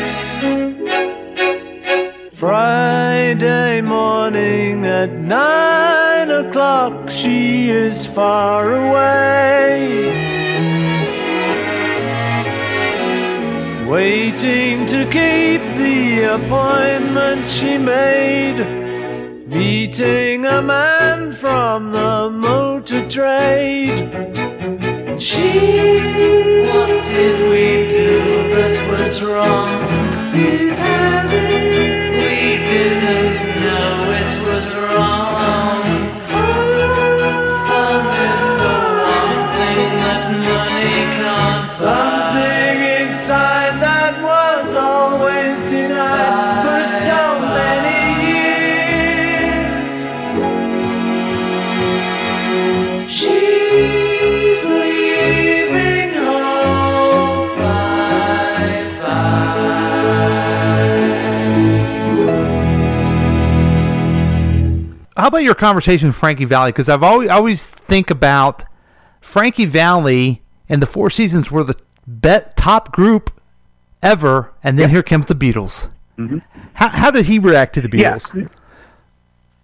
[2.33, 10.17] Friday morning at nine o'clock, she is far away.
[13.87, 15.60] Waiting to keep
[16.21, 18.59] the appointment she made.
[19.47, 23.99] Meeting a man from the motor trade.
[25.19, 25.51] She,
[26.69, 28.19] what did we do
[28.55, 30.35] that was wrong?
[30.35, 31.80] He's having.
[65.21, 66.71] How about your conversation with Frankie Valli?
[66.71, 68.65] Because I've always always think about
[69.21, 71.77] Frankie Valli and the Four Seasons were the
[72.07, 73.31] bet top group
[74.03, 75.91] ever, and then here comes the Beatles.
[76.73, 78.35] How, how did he react to the Beatles?
[78.35, 78.49] Yeah.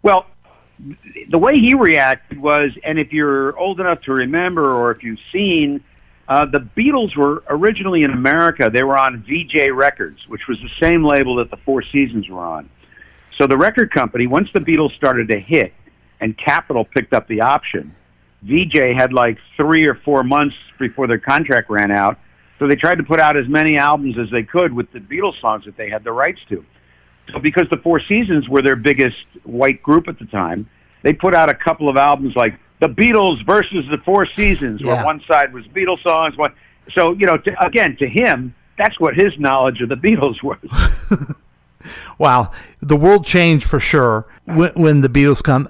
[0.02, 0.26] Well,
[1.30, 5.18] the way he reacted was, and if you're old enough to remember, or if you've
[5.32, 5.82] seen,
[6.28, 8.68] uh, the Beatles were originally in America.
[8.70, 12.44] They were on Vee-Jay Records, which was the same label that the Four Seasons were
[12.44, 12.68] on.
[13.38, 15.72] So the record company, once the Beatles started to hit,
[16.20, 17.94] and Capitol picked up the option,
[18.42, 22.18] Vee-Jay had like three or four months before their contract ran out.
[22.58, 25.38] So they tried to put out as many albums as they could with the Beatles
[25.40, 26.64] songs that they had the rights to.
[27.32, 30.68] So because the Four Seasons were their biggest white group at the time,
[31.02, 34.94] they put out a couple of albums like the Beatles versus the Four Seasons, Yeah.
[34.94, 36.52] where one side was Beatles songs, one.
[36.94, 41.34] So you know, to, again, to him, that's what his knowledge of the Beatles was.
[42.18, 45.68] Wow, the world changed for sure when, when the Beatles come.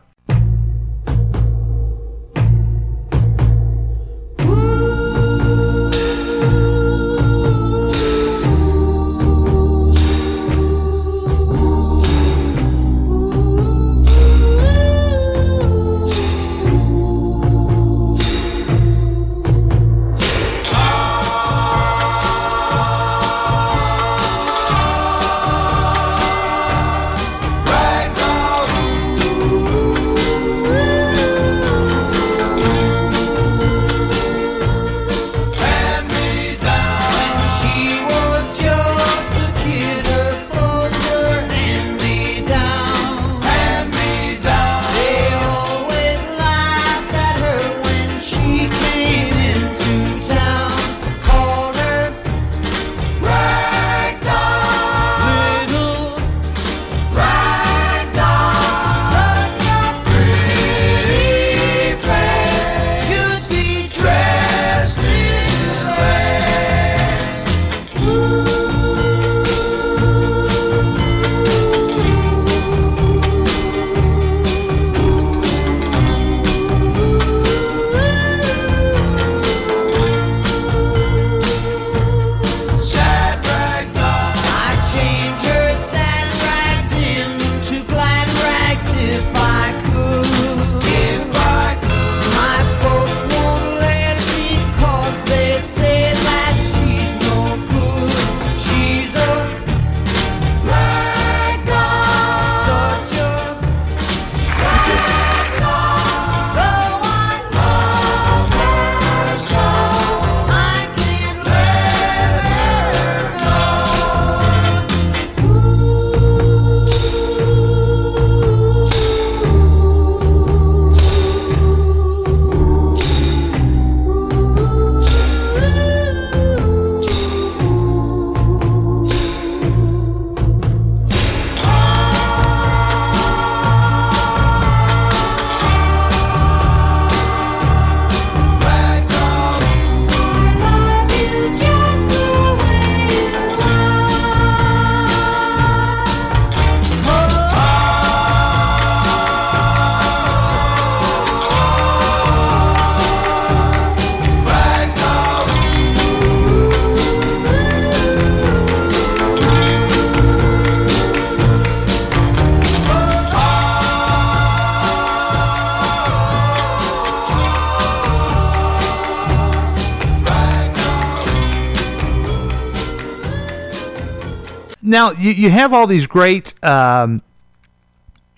[174.97, 177.21] Now you, you have all these great um,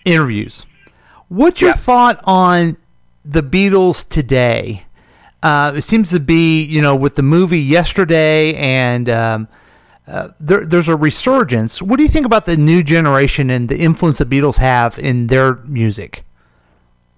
[0.03, 0.65] interviews.
[1.29, 1.77] What's your Yeah.
[1.77, 2.75] thought on
[3.23, 4.83] the Beatles today?
[5.41, 9.47] Uh, it seems to be, you know, with the movie yesterday, and um,
[10.05, 11.81] uh, there, there's a resurgence.
[11.81, 15.27] What do you think about the new generation and the influence the Beatles have in
[15.27, 16.25] their music?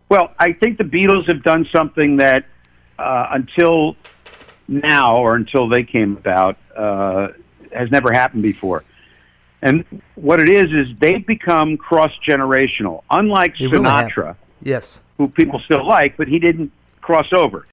[0.09, 2.45] Well, I think the Beatles have done something that
[2.99, 3.95] uh, until
[4.67, 7.29] now or until they came about uh,
[7.73, 8.83] has never happened before.
[9.61, 9.85] And
[10.15, 13.03] what it is is they've become cross generational.
[13.11, 13.85] Unlike They really.
[13.85, 15.01] Sinatra, Yes.
[15.17, 16.71] who people still like, but he didn't
[17.01, 17.67] cross over.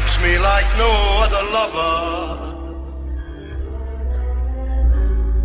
[0.00, 0.90] Attracts me like no
[1.22, 2.46] other lover.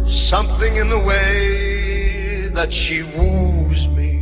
[0.07, 4.22] Something in the way that she woos me.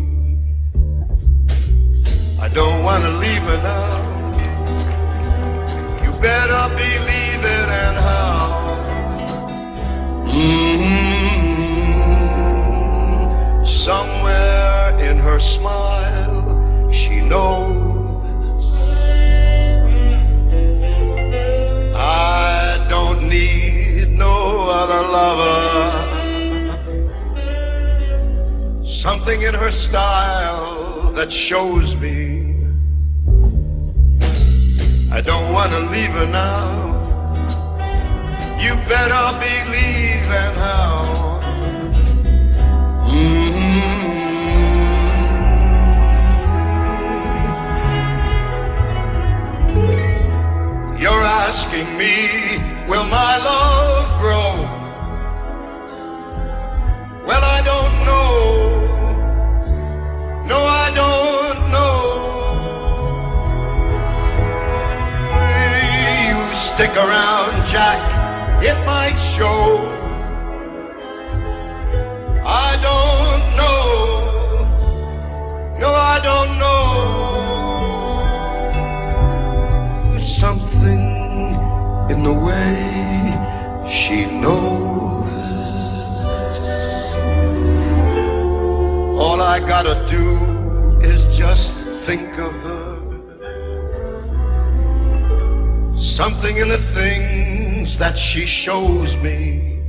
[2.42, 4.12] I don't want to leave her now.
[6.04, 8.78] You better believe it and how.
[10.28, 11.14] Mm-hmm.
[13.66, 17.83] Somewhere in her smile, she knows
[24.82, 25.92] other lover.
[28.84, 32.44] Something in her style that shows me
[35.14, 36.90] I don't want to leave her now.
[38.60, 41.40] You better believe and how.
[43.06, 43.94] Mhm.
[51.00, 54.63] You're asking me, will my love grow?
[66.74, 68.02] Stick around, Jack,
[68.64, 69.78] it might show.
[72.44, 73.94] I don't know.
[75.80, 77.00] No, I don't know.
[80.20, 81.04] Something
[82.10, 82.76] in the way
[83.88, 85.03] she knows.
[89.44, 90.40] I gotta do
[91.06, 91.74] is just
[92.08, 92.94] think of her.
[95.98, 99.80] Something in the things that she shows me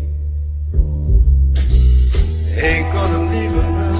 [2.56, 3.94] ain't gonna leave her now.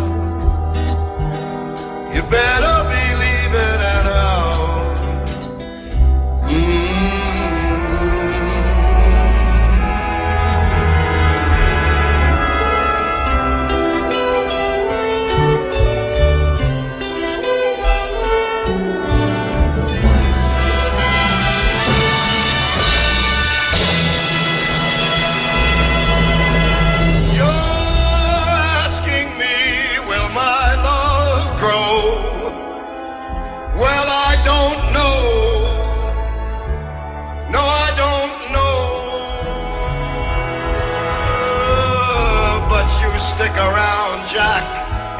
[2.13, 2.74] You better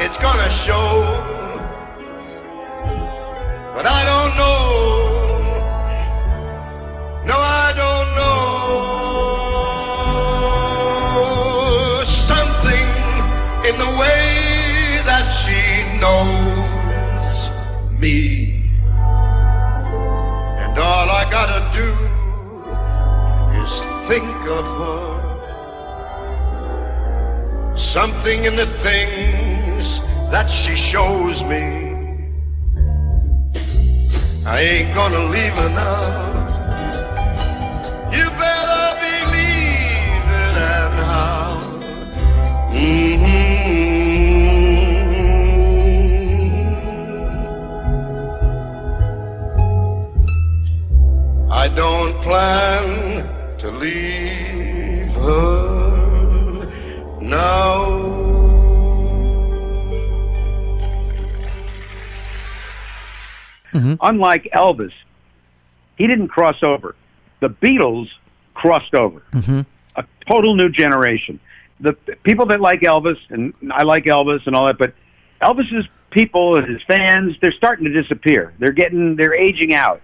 [0.05, 1.03] It's gonna show.
[3.73, 4.59] But I don't know.
[7.25, 8.35] No, I don't know.
[12.05, 12.87] Something
[13.67, 15.61] in the way that she
[15.99, 17.37] knows
[17.99, 18.19] me.
[20.61, 21.89] And all I gotta do
[23.59, 23.73] is
[24.07, 25.03] think of her.
[27.75, 29.14] Something in the things
[30.35, 31.63] that she shows me.
[34.45, 36.03] I ain't gonna leave her now.
[38.15, 41.45] You better believe it and how.
[42.73, 43.45] Mhm.
[51.63, 52.94] I don't plan
[64.05, 64.93] Unlike Elvis,
[65.97, 66.95] he didn't cross over.
[67.41, 68.07] The Beatles
[68.53, 69.23] crossed over.
[69.95, 71.39] A total new generation.
[71.79, 74.93] The people that like Elvis, and I like Elvis and all that, but
[75.41, 78.53] Elvis's people and his fans, they're starting to disappear.
[78.59, 80.01] They're getting, they're aging out.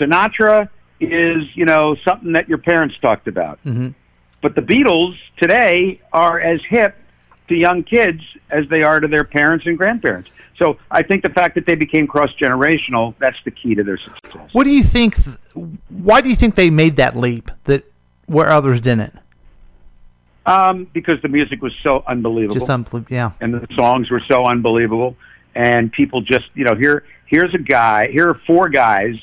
[0.00, 0.68] Sinatra
[0.98, 3.62] is, you know, something that your parents talked about.
[3.64, 3.90] Mm-hmm.
[4.40, 6.96] But the Beatles today are as hip
[7.48, 8.20] to young kids
[8.50, 10.30] as they are to their parents and grandparents.
[10.58, 13.98] So I think the fact that they became cross generational, that's the key to their
[13.98, 14.48] success.
[14.52, 15.16] What do you think?
[15.88, 17.84] Why do you think they made that leap that
[18.26, 19.14] where others didn't?
[20.46, 22.54] Um, because the music was so unbelievable.
[22.54, 23.14] Just unbelievable.
[23.14, 23.32] Yeah.
[23.40, 25.16] and the songs were so unbelievable
[25.56, 29.14] and people just you know here here's a guy here are four guys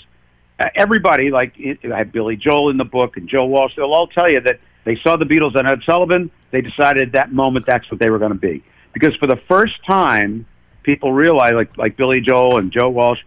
[0.59, 4.07] uh, everybody like I have Billy Joel in the book and Joe Walsh they'll all
[4.07, 7.65] tell you that they saw the Beatles on Ed Sullivan they decided at that moment
[7.65, 8.63] that's what they were going to be
[8.93, 10.45] because for the first time
[10.83, 13.19] people realized like like Billy Joel and Joe Walsh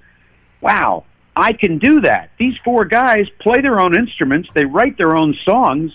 [0.63, 1.05] wow
[1.37, 5.37] I can do that these four guys play their own instruments they write their own
[5.45, 5.93] songs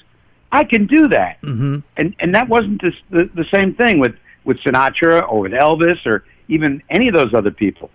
[0.51, 1.79] I can do that Mm-hmm.
[1.97, 6.05] and and that wasn't the, the the same thing with with Sinatra or with Elvis
[6.05, 7.89] or even any of those other people.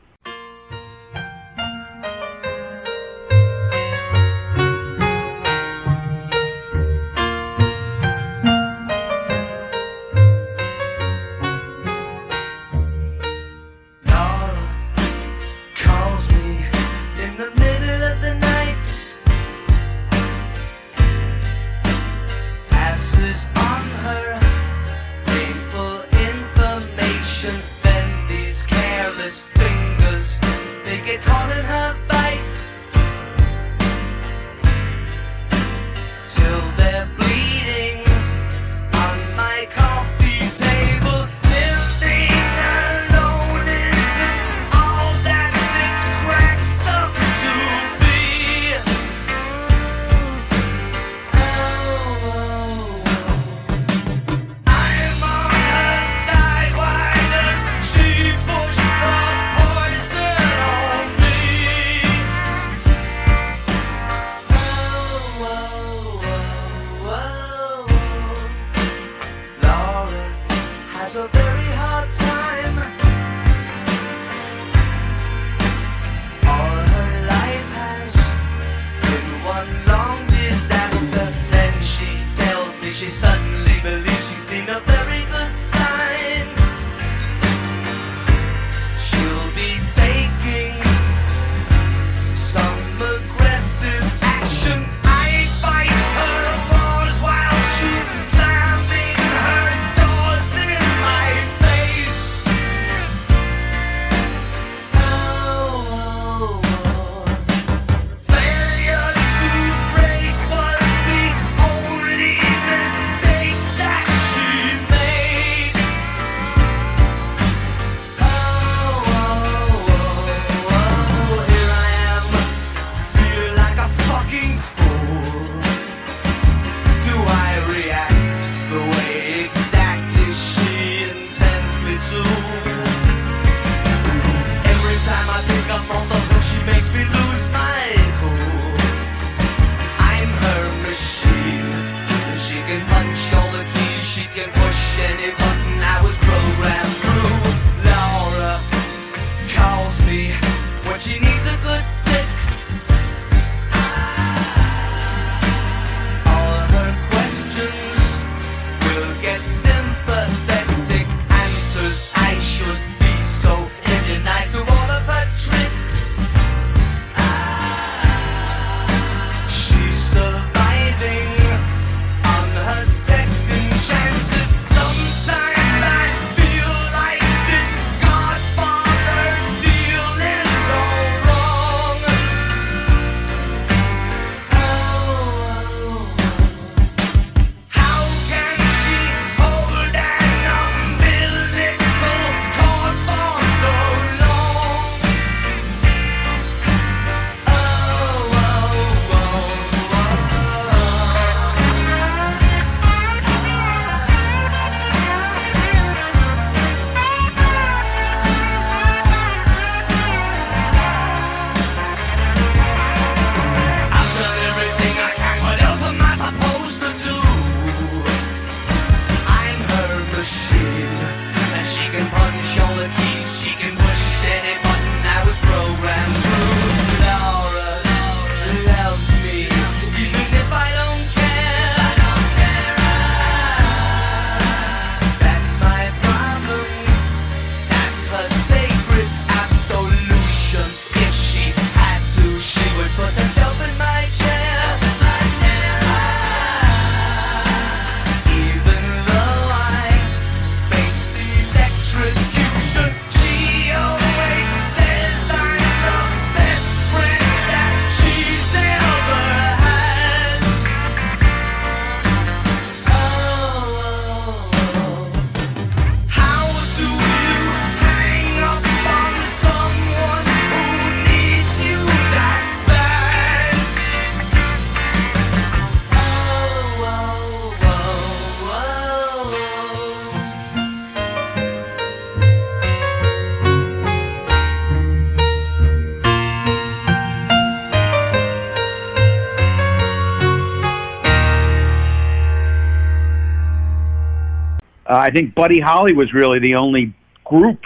[295.06, 296.92] I think Buddy Holly was really the only
[297.24, 297.60] group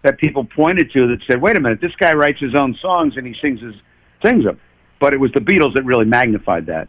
[0.00, 3.18] that people pointed to that said, "Wait a minute, this guy writes his own songs
[3.18, 3.74] and he sings his
[4.24, 4.58] sings them."
[4.98, 6.88] But it was the Beatles that really magnified that.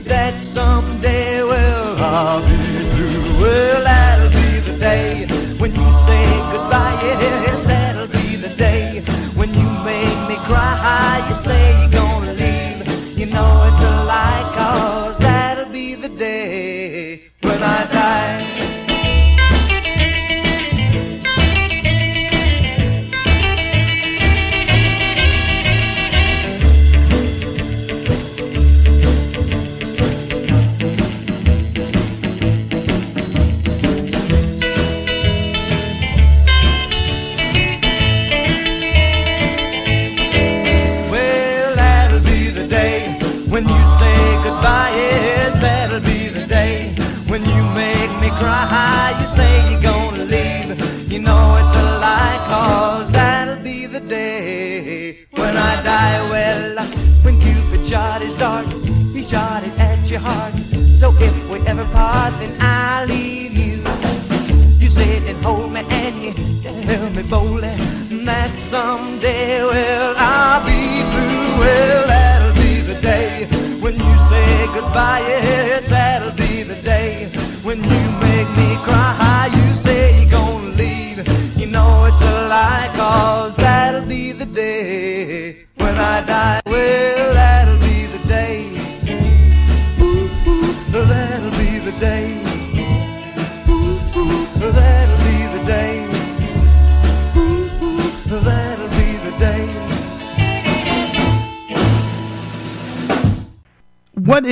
[0.00, 1.33] That someday,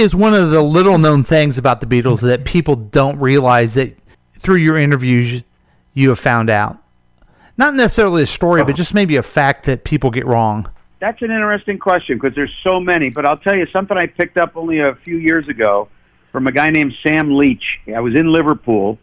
[0.03, 3.97] is one of the little known things about the Beatles that people don't realize that
[4.33, 5.43] through your interviews
[5.95, 6.79] you have found out?
[7.57, 10.69] Not necessarily a story, but just maybe a fact that people get wrong.
[10.99, 13.11] That's an interesting question because there's so many.
[13.11, 15.89] But I'll tell you something I picked up only a few years ago
[16.33, 17.65] from a guy named Sam Leach.
[17.95, 18.99] I was in Liverpool,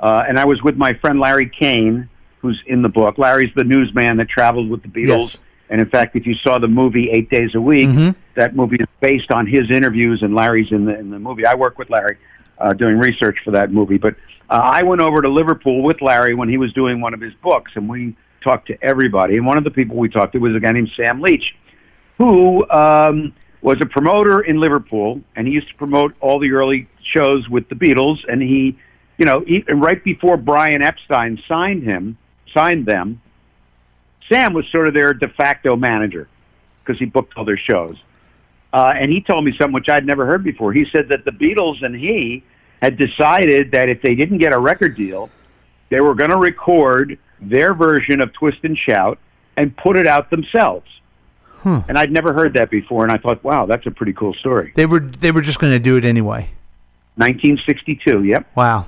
[0.00, 2.08] uh, and I was with my friend Larry Kane,
[2.40, 3.16] who's in the book.
[3.16, 5.34] Larry's the newsman that traveled with the Beatles.
[5.34, 5.38] Yes.
[5.70, 8.14] And in fact, if you saw the movie Eight Days a Week, Mhm.
[8.34, 11.46] that movie is based on his interviews, and Larry's in the in the movie.
[11.46, 12.16] I work with Larry
[12.58, 13.98] uh, doing research for that movie.
[13.98, 14.14] But
[14.50, 17.32] uh, I went over to Liverpool with Larry when he was doing one of his
[17.42, 19.36] books, and we talked to everybody.
[19.36, 21.54] And one of the people we talked to was a guy named Sam Leach,
[22.18, 23.32] who um,
[23.62, 27.68] was a promoter in Liverpool, and he used to promote all the early shows with
[27.70, 28.18] the Beatles.
[28.28, 28.76] And he,
[29.18, 32.18] you know, he, and right before Brian Epstein signed him,
[32.52, 33.20] signed them,
[34.28, 36.28] Sam was sort of their de facto manager
[36.82, 37.96] because he booked all their shows.
[38.72, 40.72] Uh, and he told me something which I'd never heard before.
[40.72, 42.42] He said that the Beatles and he
[42.82, 45.30] had decided that if they didn't get a record deal,
[45.90, 49.18] they were going to record their version of Twist and Shout
[49.56, 50.88] and put it out themselves.
[51.88, 54.72] And I'd never heard that before, and I thought, wow, that's a pretty cool story.
[54.76, 56.50] They were they were just going to do it anyway.
[57.16, 58.46] 1962, yep.
[58.54, 58.86] Wow.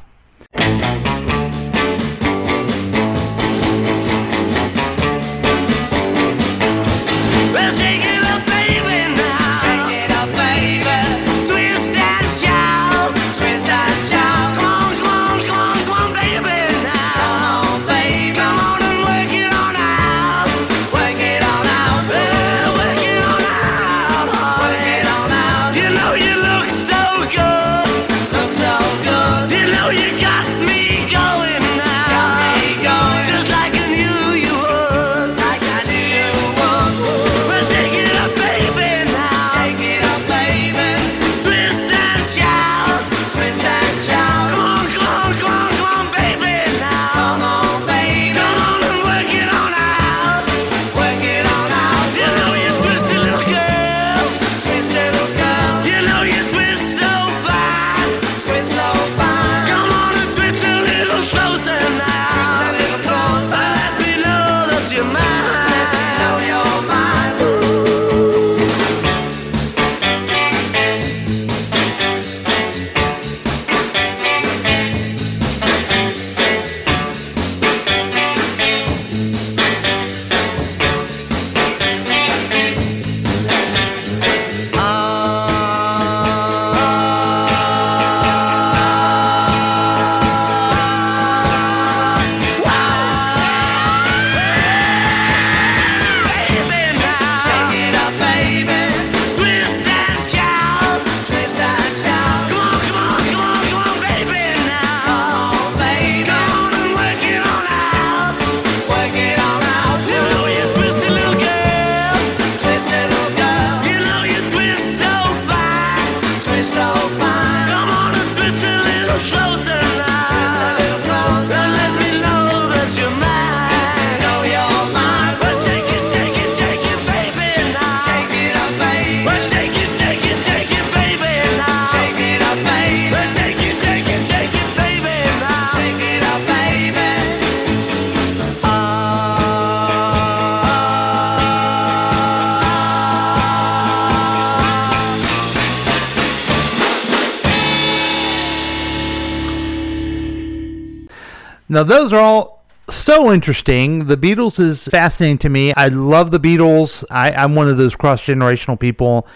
[151.77, 154.07] Now, those are all so interesting.
[154.07, 155.75] The Beatles is fascinating to me.
[155.75, 157.05] I love the Beatles.
[157.11, 159.27] I, I'm one of those cross generational people.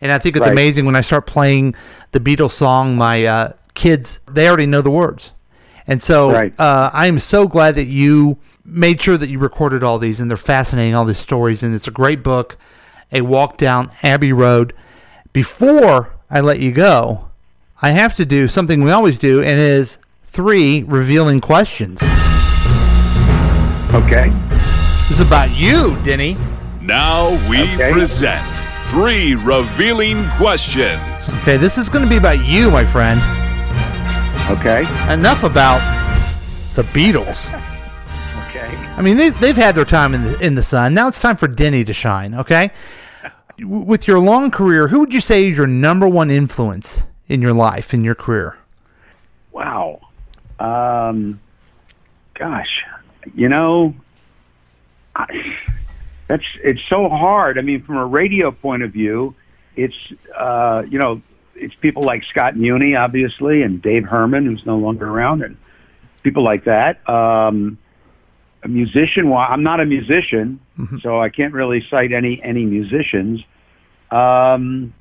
[0.00, 0.52] And I think it's Right.
[0.52, 1.74] amazing when I start playing
[2.12, 5.32] the Beatles song, my uh, kids, they already know the words.
[5.88, 6.54] And so Right.
[6.60, 10.30] uh, I am so glad that you made sure that you recorded all these, and
[10.30, 11.64] they're fascinating, all these stories.
[11.64, 12.56] And it's a great book,
[13.10, 14.72] A Walk Down Abbey Road.
[15.32, 17.24] Before I let you go,
[17.82, 19.98] I have to do something we always do, and it is
[20.32, 22.00] three revealing questions.
[23.94, 24.30] Okay.
[25.08, 26.36] This is about you, Denny.
[26.82, 27.92] Now we Okay.
[27.92, 28.44] present
[28.90, 31.32] three revealing questions.
[31.42, 33.20] Okay, this is going to be about you, my friend.
[34.50, 34.80] Okay.
[35.12, 35.80] Enough about
[36.74, 37.48] the Beatles.
[38.48, 38.68] Okay.
[38.96, 40.94] I mean, they've, they've had their time in the in the sun.
[40.94, 42.34] Now it's time for Denny to shine.
[42.34, 42.70] Okay,
[43.60, 47.52] with your long career, who would you say is your number one influence in your
[47.52, 48.56] life, in your career?
[49.52, 50.00] Wow.
[50.58, 51.40] Um,
[52.34, 52.84] gosh,
[53.34, 53.94] you know,
[55.14, 55.56] I,
[56.26, 57.58] that's it's so hard.
[57.58, 59.34] I mean, from a radio point of view,
[59.76, 59.96] it's
[60.36, 61.22] uh, you know,
[61.54, 65.56] it's people like Scott Muni, obviously, and Dave Herman, who's no longer around, and
[66.22, 67.08] people like that.
[67.08, 67.78] Um,
[68.62, 69.30] a musician.
[69.30, 70.60] Well, I'm not a musician,
[71.02, 73.42] so I can't really cite any any musicians.
[74.10, 74.92] Um,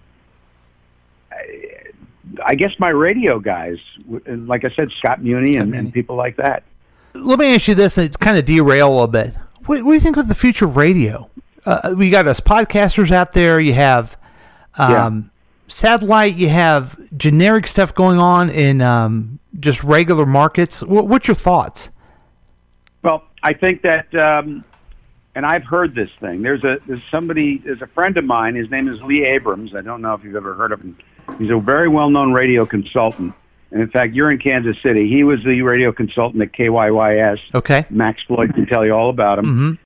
[2.43, 3.77] I guess my radio guys,
[4.25, 6.63] like I said, Scott Muni and, and people like that.
[7.13, 9.35] Let me ask you this, and it's kind of derail a little bit.
[9.65, 11.29] What, what do you think of the future of radio?
[11.65, 13.59] Uh, we got us podcasters out there.
[13.59, 14.17] You have
[14.77, 15.31] um,
[15.67, 16.35] satellite.
[16.35, 20.83] You have generic stuff going on in um, just regular markets.
[20.83, 21.89] What, what's your thoughts?
[23.03, 24.63] Well, I think that, um,
[25.35, 26.41] and I've heard this thing.
[26.41, 28.55] There's a there's somebody, there's a friend of mine.
[28.55, 29.75] His name is Lee Abrams.
[29.75, 30.97] I don't know if you've ever heard of him.
[31.39, 33.33] He's a very well known radio consultant.
[33.71, 35.09] And in fact, you're in Kansas City.
[35.09, 37.53] He was the radio consultant at KYYS.
[37.53, 37.85] Okay.
[37.89, 39.77] Max Floyd can tell you all about him.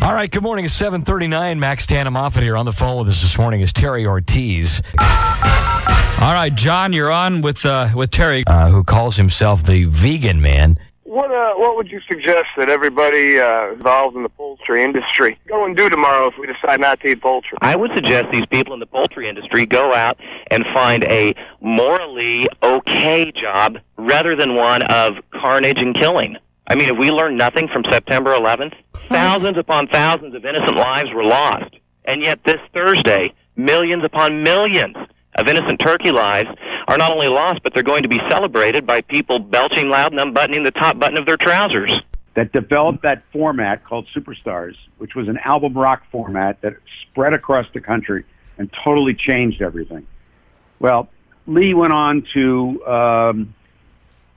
[0.00, 0.64] All right, good morning.
[0.64, 1.58] It's 739.
[1.58, 4.80] Max Tanamoffat here on the phone with us this morning is Terry Ortiz.
[5.00, 10.40] All right, John, you're on with uh, with Terry, uh, who calls himself the vegan
[10.40, 10.78] man.
[11.18, 15.64] What uh, what would you suggest that everybody uh, involved in the poultry industry go
[15.64, 17.58] and do tomorrow if we decide not to eat poultry?
[17.60, 20.16] I would suggest these people in the poultry industry go out
[20.52, 26.36] and find a morally okay job rather than one of carnage and killing.
[26.68, 28.74] I mean, if we learn nothing from September 11th,
[29.08, 31.74] thousands upon thousands of innocent lives were lost.
[32.04, 34.94] And yet this Thursday, millions upon millions
[35.34, 36.48] of innocent turkey lives
[36.88, 40.20] are not only lost, but they're going to be celebrated by people belching loud and
[40.20, 42.00] unbuttoning the top button of their trousers.
[42.34, 47.66] that developed that format called Superstars, which was an album rock format that spread across
[47.74, 48.24] the country
[48.58, 50.06] and totally changed everything.
[50.78, 51.08] Well,
[51.48, 53.54] Lee went on to um,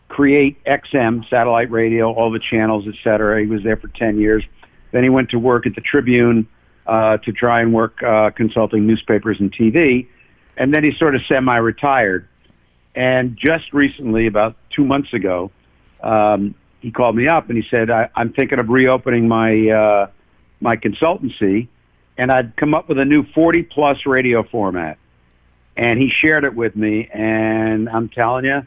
[0.07, 3.39] create XM, satellite radio, all the channels, et cetera.
[3.39, 4.43] He was there for 10 years.
[4.91, 6.47] Then he went to work at the Tribune
[6.87, 10.07] uh, to try and work uh, consulting newspapers and TV.
[10.57, 12.27] And then he sort of semi retired.
[12.95, 15.51] And just recently, about two months ago,
[16.03, 20.07] um, he called me up and he said, I, "I'm thinking of reopening my uh,
[20.59, 21.67] my consultancy,
[22.17, 24.97] and I'd come up with a new 40 plus radio format."
[25.77, 28.65] And he shared it with me, and I'm telling you,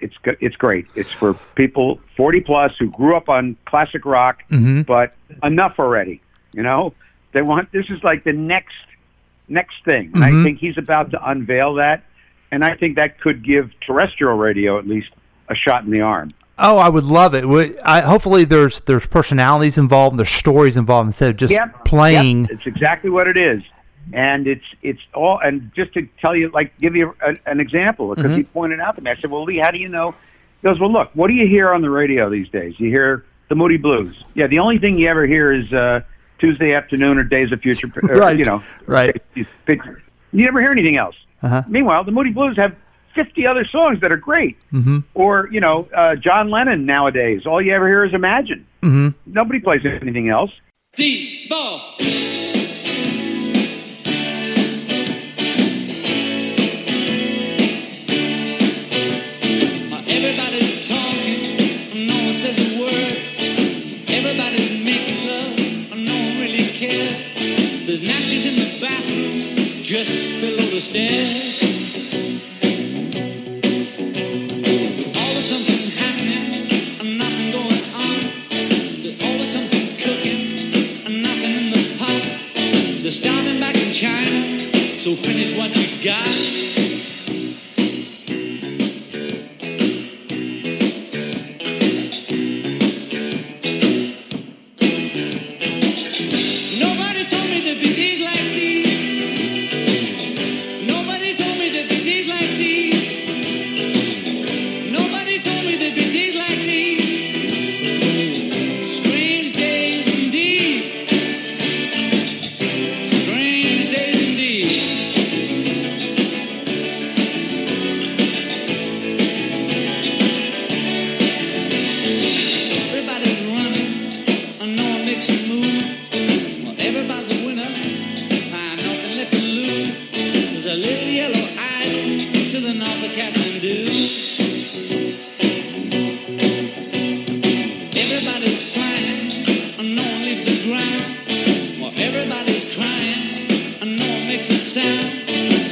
[0.00, 0.86] it's it's great.
[0.94, 4.84] It's for people 40 plus who grew up on classic rock, Mhm.
[4.84, 6.20] but enough already.
[6.52, 6.92] You know,
[7.32, 8.74] they want this is like the next
[9.48, 10.10] next thing.
[10.14, 12.02] And I think he's about to unveil that,
[12.50, 15.08] and I think that could give terrestrial radio at least
[15.48, 16.32] a shot in the arm.
[16.58, 17.44] Oh, I would love it.
[17.84, 21.84] I, hopefully, there's there's personalities involved, and there's stories involved instead of just Yep.
[21.84, 22.42] playing.
[22.42, 22.50] Yep.
[22.50, 23.62] It's exactly what it is,
[24.12, 25.38] and it's it's all.
[25.38, 28.36] And just to tell you, like, give you a, an example, because Mhm.
[28.38, 30.14] he pointed out to me, I said, "Well, Lee, how do you know?"
[30.60, 32.74] He goes, "Well, look, what do you hear on the radio these days?
[32.78, 34.24] You hear the Moody Blues.
[34.34, 36.00] Yeah, the only thing you ever hear is uh,
[36.40, 37.86] Tuesday afternoon or Days of Future.
[38.02, 38.36] Or, Right.
[38.36, 39.16] You know, Right.
[39.36, 39.46] You
[40.32, 41.14] never hear anything else.
[41.42, 41.62] Uh-huh.
[41.68, 42.74] Meanwhile, the Moody Blues have
[43.14, 44.56] 50 other songs that are great.
[44.72, 44.98] Mm-hmm.
[45.14, 48.66] Or, you know, uh, John Lennon nowadays, all you ever hear is Imagine.
[48.82, 49.32] Mm-hmm.
[49.32, 50.52] Nobody plays anything else.
[60.10, 63.16] Everybody's talking, no one says a word.
[64.10, 67.86] Everybody's making love, no one really cares.
[67.86, 68.67] There's napkins in the bathroom,
[69.88, 71.62] just below the stairs.
[75.16, 76.44] Always something happening,
[77.00, 78.20] and nothing going on.
[79.46, 80.58] Something cooking,
[81.06, 82.22] and nothing in the pot.
[83.00, 86.37] They're starving back in China, so finish what you got.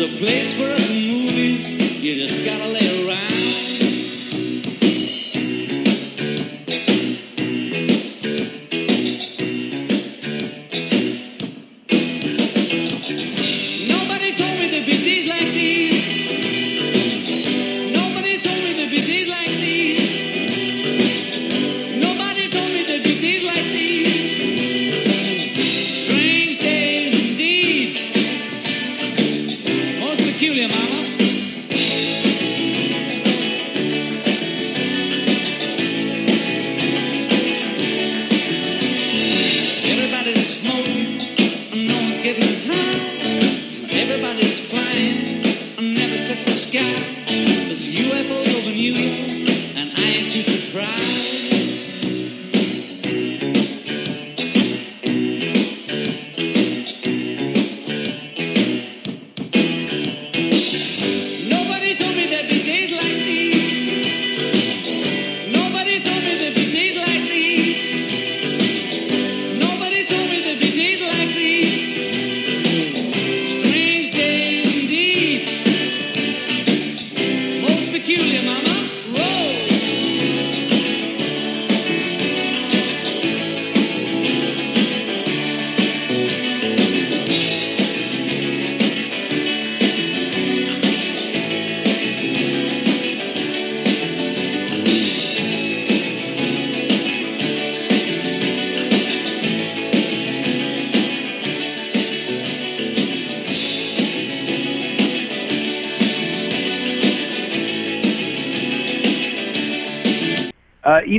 [0.05, 2.03] Place for us in movies.
[2.05, 3.26] You just gotta lay around.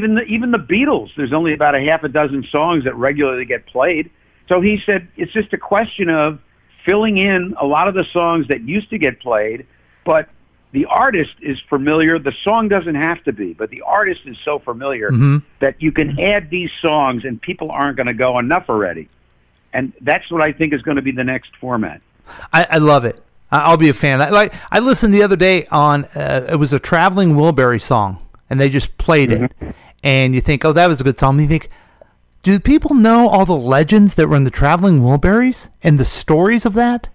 [0.08, 3.46] Even the even the Beatles, there's only about a half a dozen songs that regularly
[3.46, 4.10] get played.
[4.50, 6.40] So he said it's just a question of
[6.86, 9.66] filling in a lot of the songs that used to get played,
[10.06, 10.30] but
[10.72, 12.18] the artist is familiar.
[12.20, 15.42] The song doesn't have to be, but the artist is so familiar Mhm.
[15.60, 19.10] that you can add these songs and people aren't going to go enough already.
[19.74, 22.02] And that's what I think is going to be the next format.
[22.54, 23.22] I, I love it.
[23.52, 24.22] I'll be a fan.
[24.22, 28.18] I, like I listened the other day on uh, it was a traveling Wilbury song,
[28.50, 29.52] and they just played it,
[30.03, 31.40] and you think, oh, that was a good song.
[31.40, 31.69] You think,
[32.44, 36.65] do people know all the legends that were in the traveling Wilburys and the stories
[36.65, 37.10] of that?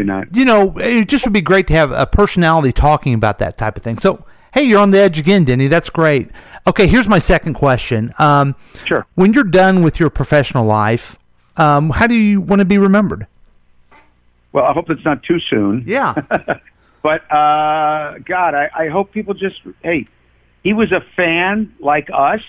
[0.00, 0.36] Probably not.
[0.36, 3.76] You know, it just would be great to have a personality talking about that type
[3.76, 3.98] of thing.
[3.98, 5.66] So, hey, you're on the edge again, Denny.
[5.66, 6.30] That's great.
[6.66, 8.12] Okay, here's my second question.
[8.18, 8.54] Um,
[8.86, 9.06] sure.
[9.14, 11.16] When you're done with your professional life,
[11.56, 13.26] um, how do you want to be remembered?
[14.52, 15.84] Well, I hope it's not too soon.
[15.86, 16.14] Yeah.
[17.02, 20.08] but uh, God, I, I hope people just hey,
[20.62, 22.42] he was a fan like us,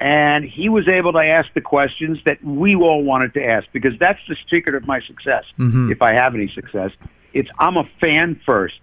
[0.00, 3.98] and he was able to ask the questions that we all wanted to ask because
[3.98, 5.44] that's the secret of my success.
[5.58, 5.90] Mhm.
[5.90, 6.92] If I have any success,
[7.32, 8.80] it's I'm a fan first,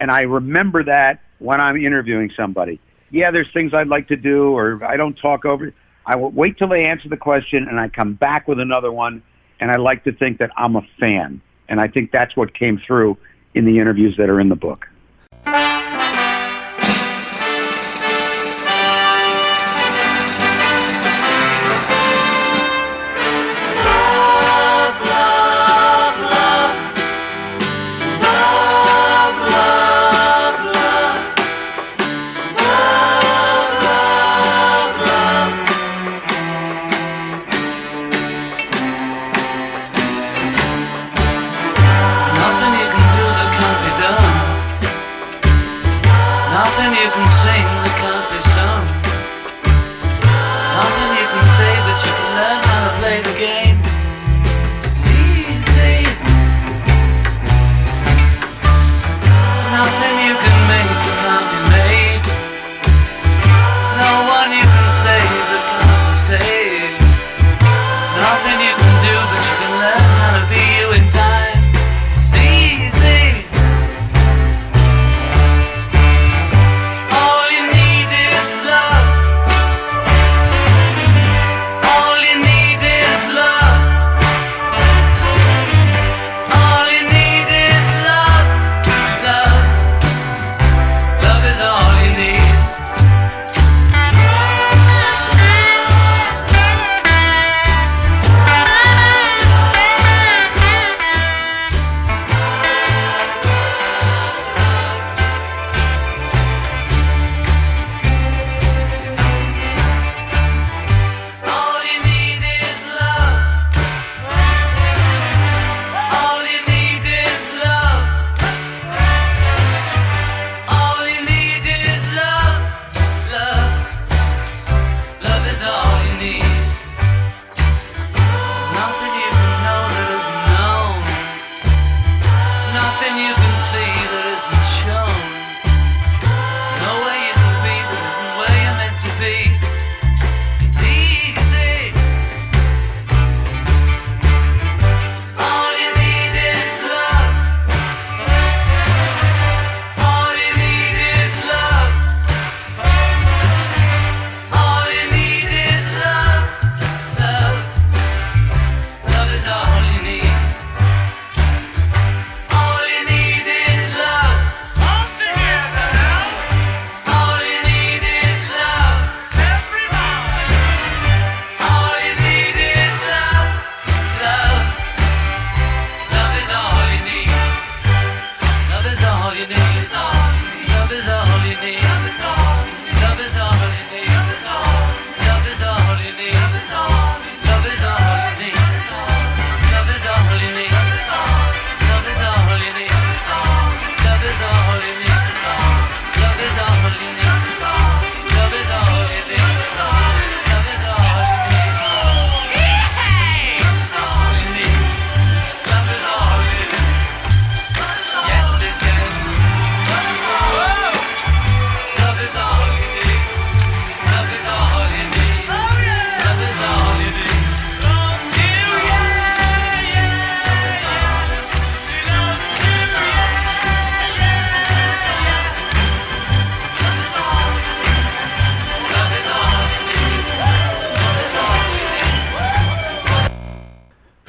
[0.00, 2.80] and I remember that when I'm interviewing somebody.
[3.10, 5.72] Yeah, there's things I'd like to do, or I don't talk over.
[6.06, 9.22] I will wait till they answer the question, and I come back with another one.
[9.60, 12.76] And I like to think that I'm a fan, and I think that's what came
[12.76, 13.16] through
[13.54, 14.88] in the interviews that are in the book.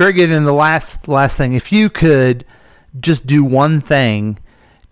[0.06, 0.30] Very good.
[0.30, 2.46] And the last last thing, if you could
[3.00, 4.38] just do one thing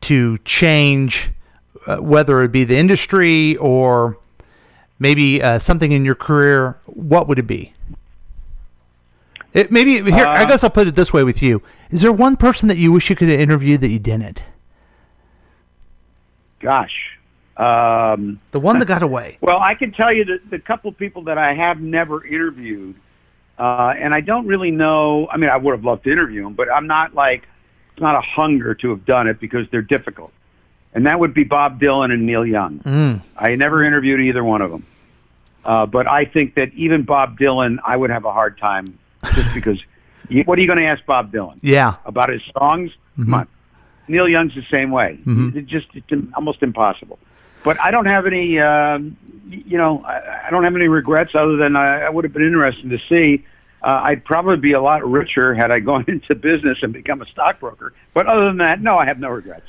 [0.01, 1.29] to change,
[1.85, 4.17] uh, whether it be the industry or
[4.97, 7.73] maybe uh, something in your career, what would it be?
[9.53, 10.25] It, maybe here.
[10.25, 11.61] I Uh, guess I'll put it this way with you:
[11.91, 14.43] Is there one person that you wish you could have interviewed that you didn't?
[16.59, 17.19] Gosh.
[17.55, 19.37] Um, the one that got away.
[19.41, 22.95] Well, I can tell you that the couple people that I have never interviewed,
[23.57, 25.27] uh, and I don't really know.
[25.31, 27.47] I mean, I would have loved to interview them, but I'm not like
[27.93, 30.31] it's not a hunger to have done it because they're difficult.
[30.93, 32.79] And that would be Bob Dylan and Neil Young.
[32.79, 33.21] Mm.
[33.37, 34.85] I never interviewed either one of them.
[35.65, 38.97] Uh, but I think that even Bob Dylan, I would have a hard time
[39.33, 39.79] just because.
[40.29, 41.95] You, what are you going to ask Bob Dylan Yeah.
[42.05, 42.91] about his songs?
[43.17, 43.47] Come on.
[44.07, 45.19] Neil Young's the same way.
[45.25, 45.55] Mhm.
[45.55, 47.19] It's just it's almost impossible.
[47.63, 48.99] But I don't have any, y-
[49.47, 52.43] you know, I, I don't have any regrets other than I, I would have been
[52.45, 53.45] interested to see.
[53.81, 57.25] Uh, I'd probably be a lot richer had I gone into business and become a
[57.27, 57.93] stockbroker.
[58.13, 59.65] But other than that, no, I have no regrets.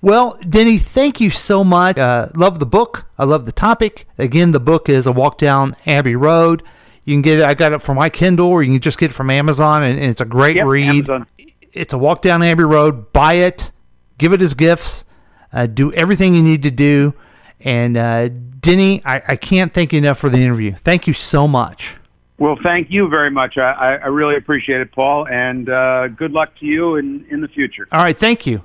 [0.00, 1.96] Well, Denny, thank you so much.
[1.98, 3.06] Uh, love the book.
[3.18, 4.06] I love the topic.
[4.18, 6.62] Again, the book is A Walk Down Abbey Road.
[7.04, 7.44] You can get it.
[7.44, 9.98] I got it from my Kindle, or you can just get it from Amazon, and,
[9.98, 10.88] and it's a great Yep, read.
[11.08, 11.26] Amazon.
[11.72, 13.12] It's a walk down Abbey Road.
[13.12, 13.70] Buy it.
[14.18, 15.04] Give it as gifts.
[15.52, 17.14] Uh, do everything you need to do.
[17.60, 18.28] And uh,
[18.60, 20.72] Denny, I, I can't thank you enough for the interview.
[20.72, 21.96] Thank you so much.
[22.38, 23.56] Well, thank you very much.
[23.56, 27.46] I, I, really appreciate it, Paul, and uh, good luck to you in, in the
[27.46, 27.86] future.
[27.92, 28.64] All right, thank you.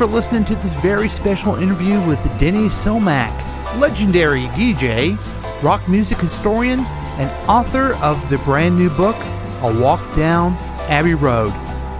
[0.00, 3.36] For listening to this very special interview with Denny Somach,
[3.78, 5.18] legendary DJ,
[5.62, 6.80] rock music historian,
[7.20, 9.16] and author of the brand new book,
[9.60, 10.54] A Walk Down
[10.88, 11.52] Abbey Road.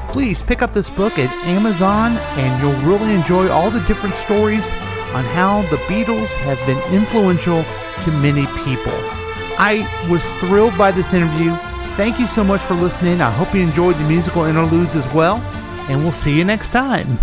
[0.09, 4.70] Please pick up this book at Amazon and you'll really enjoy all the different stories
[5.12, 7.62] on how the Beatles have been influential
[8.05, 8.98] to many people.
[9.59, 11.55] I was thrilled by this interview.
[11.98, 13.20] Thank you so much for listening.
[13.20, 15.36] I hope you enjoyed the musical interludes as well,
[15.90, 17.18] and we'll see you next time.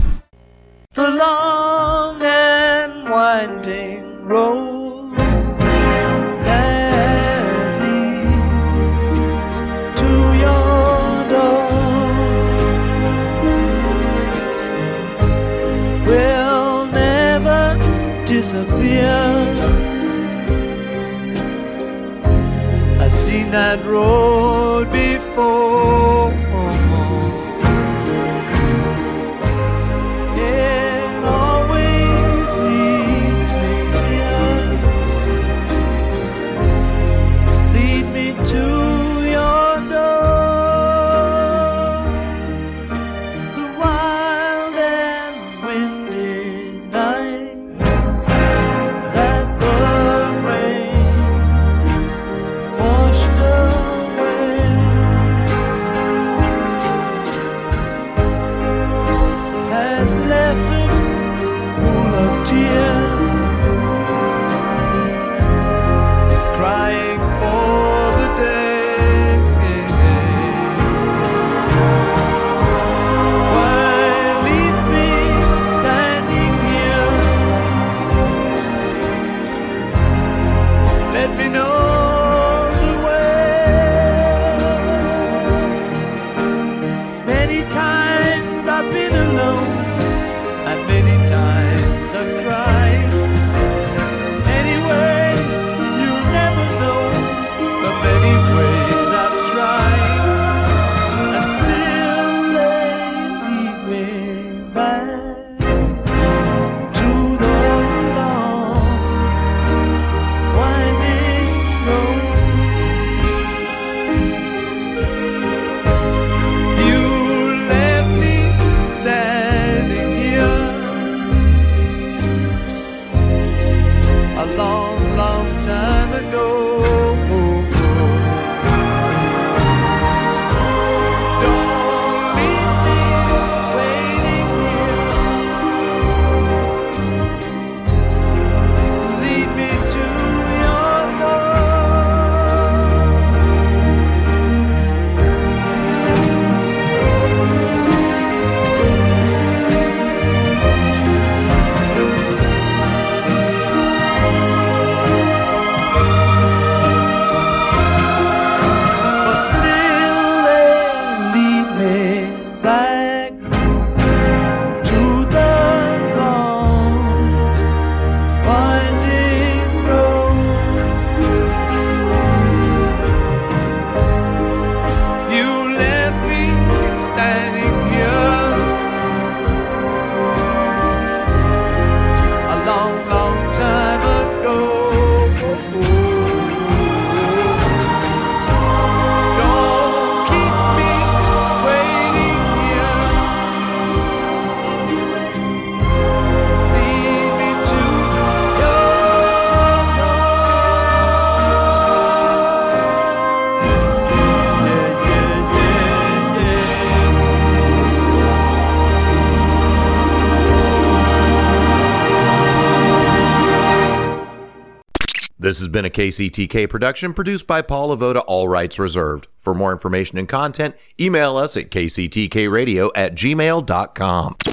[215.77, 219.27] Been a KCTK production produced by Paul Avoda, all rights reserved.
[219.35, 224.46] For more information and content, email us at kctkradio at gmail.com.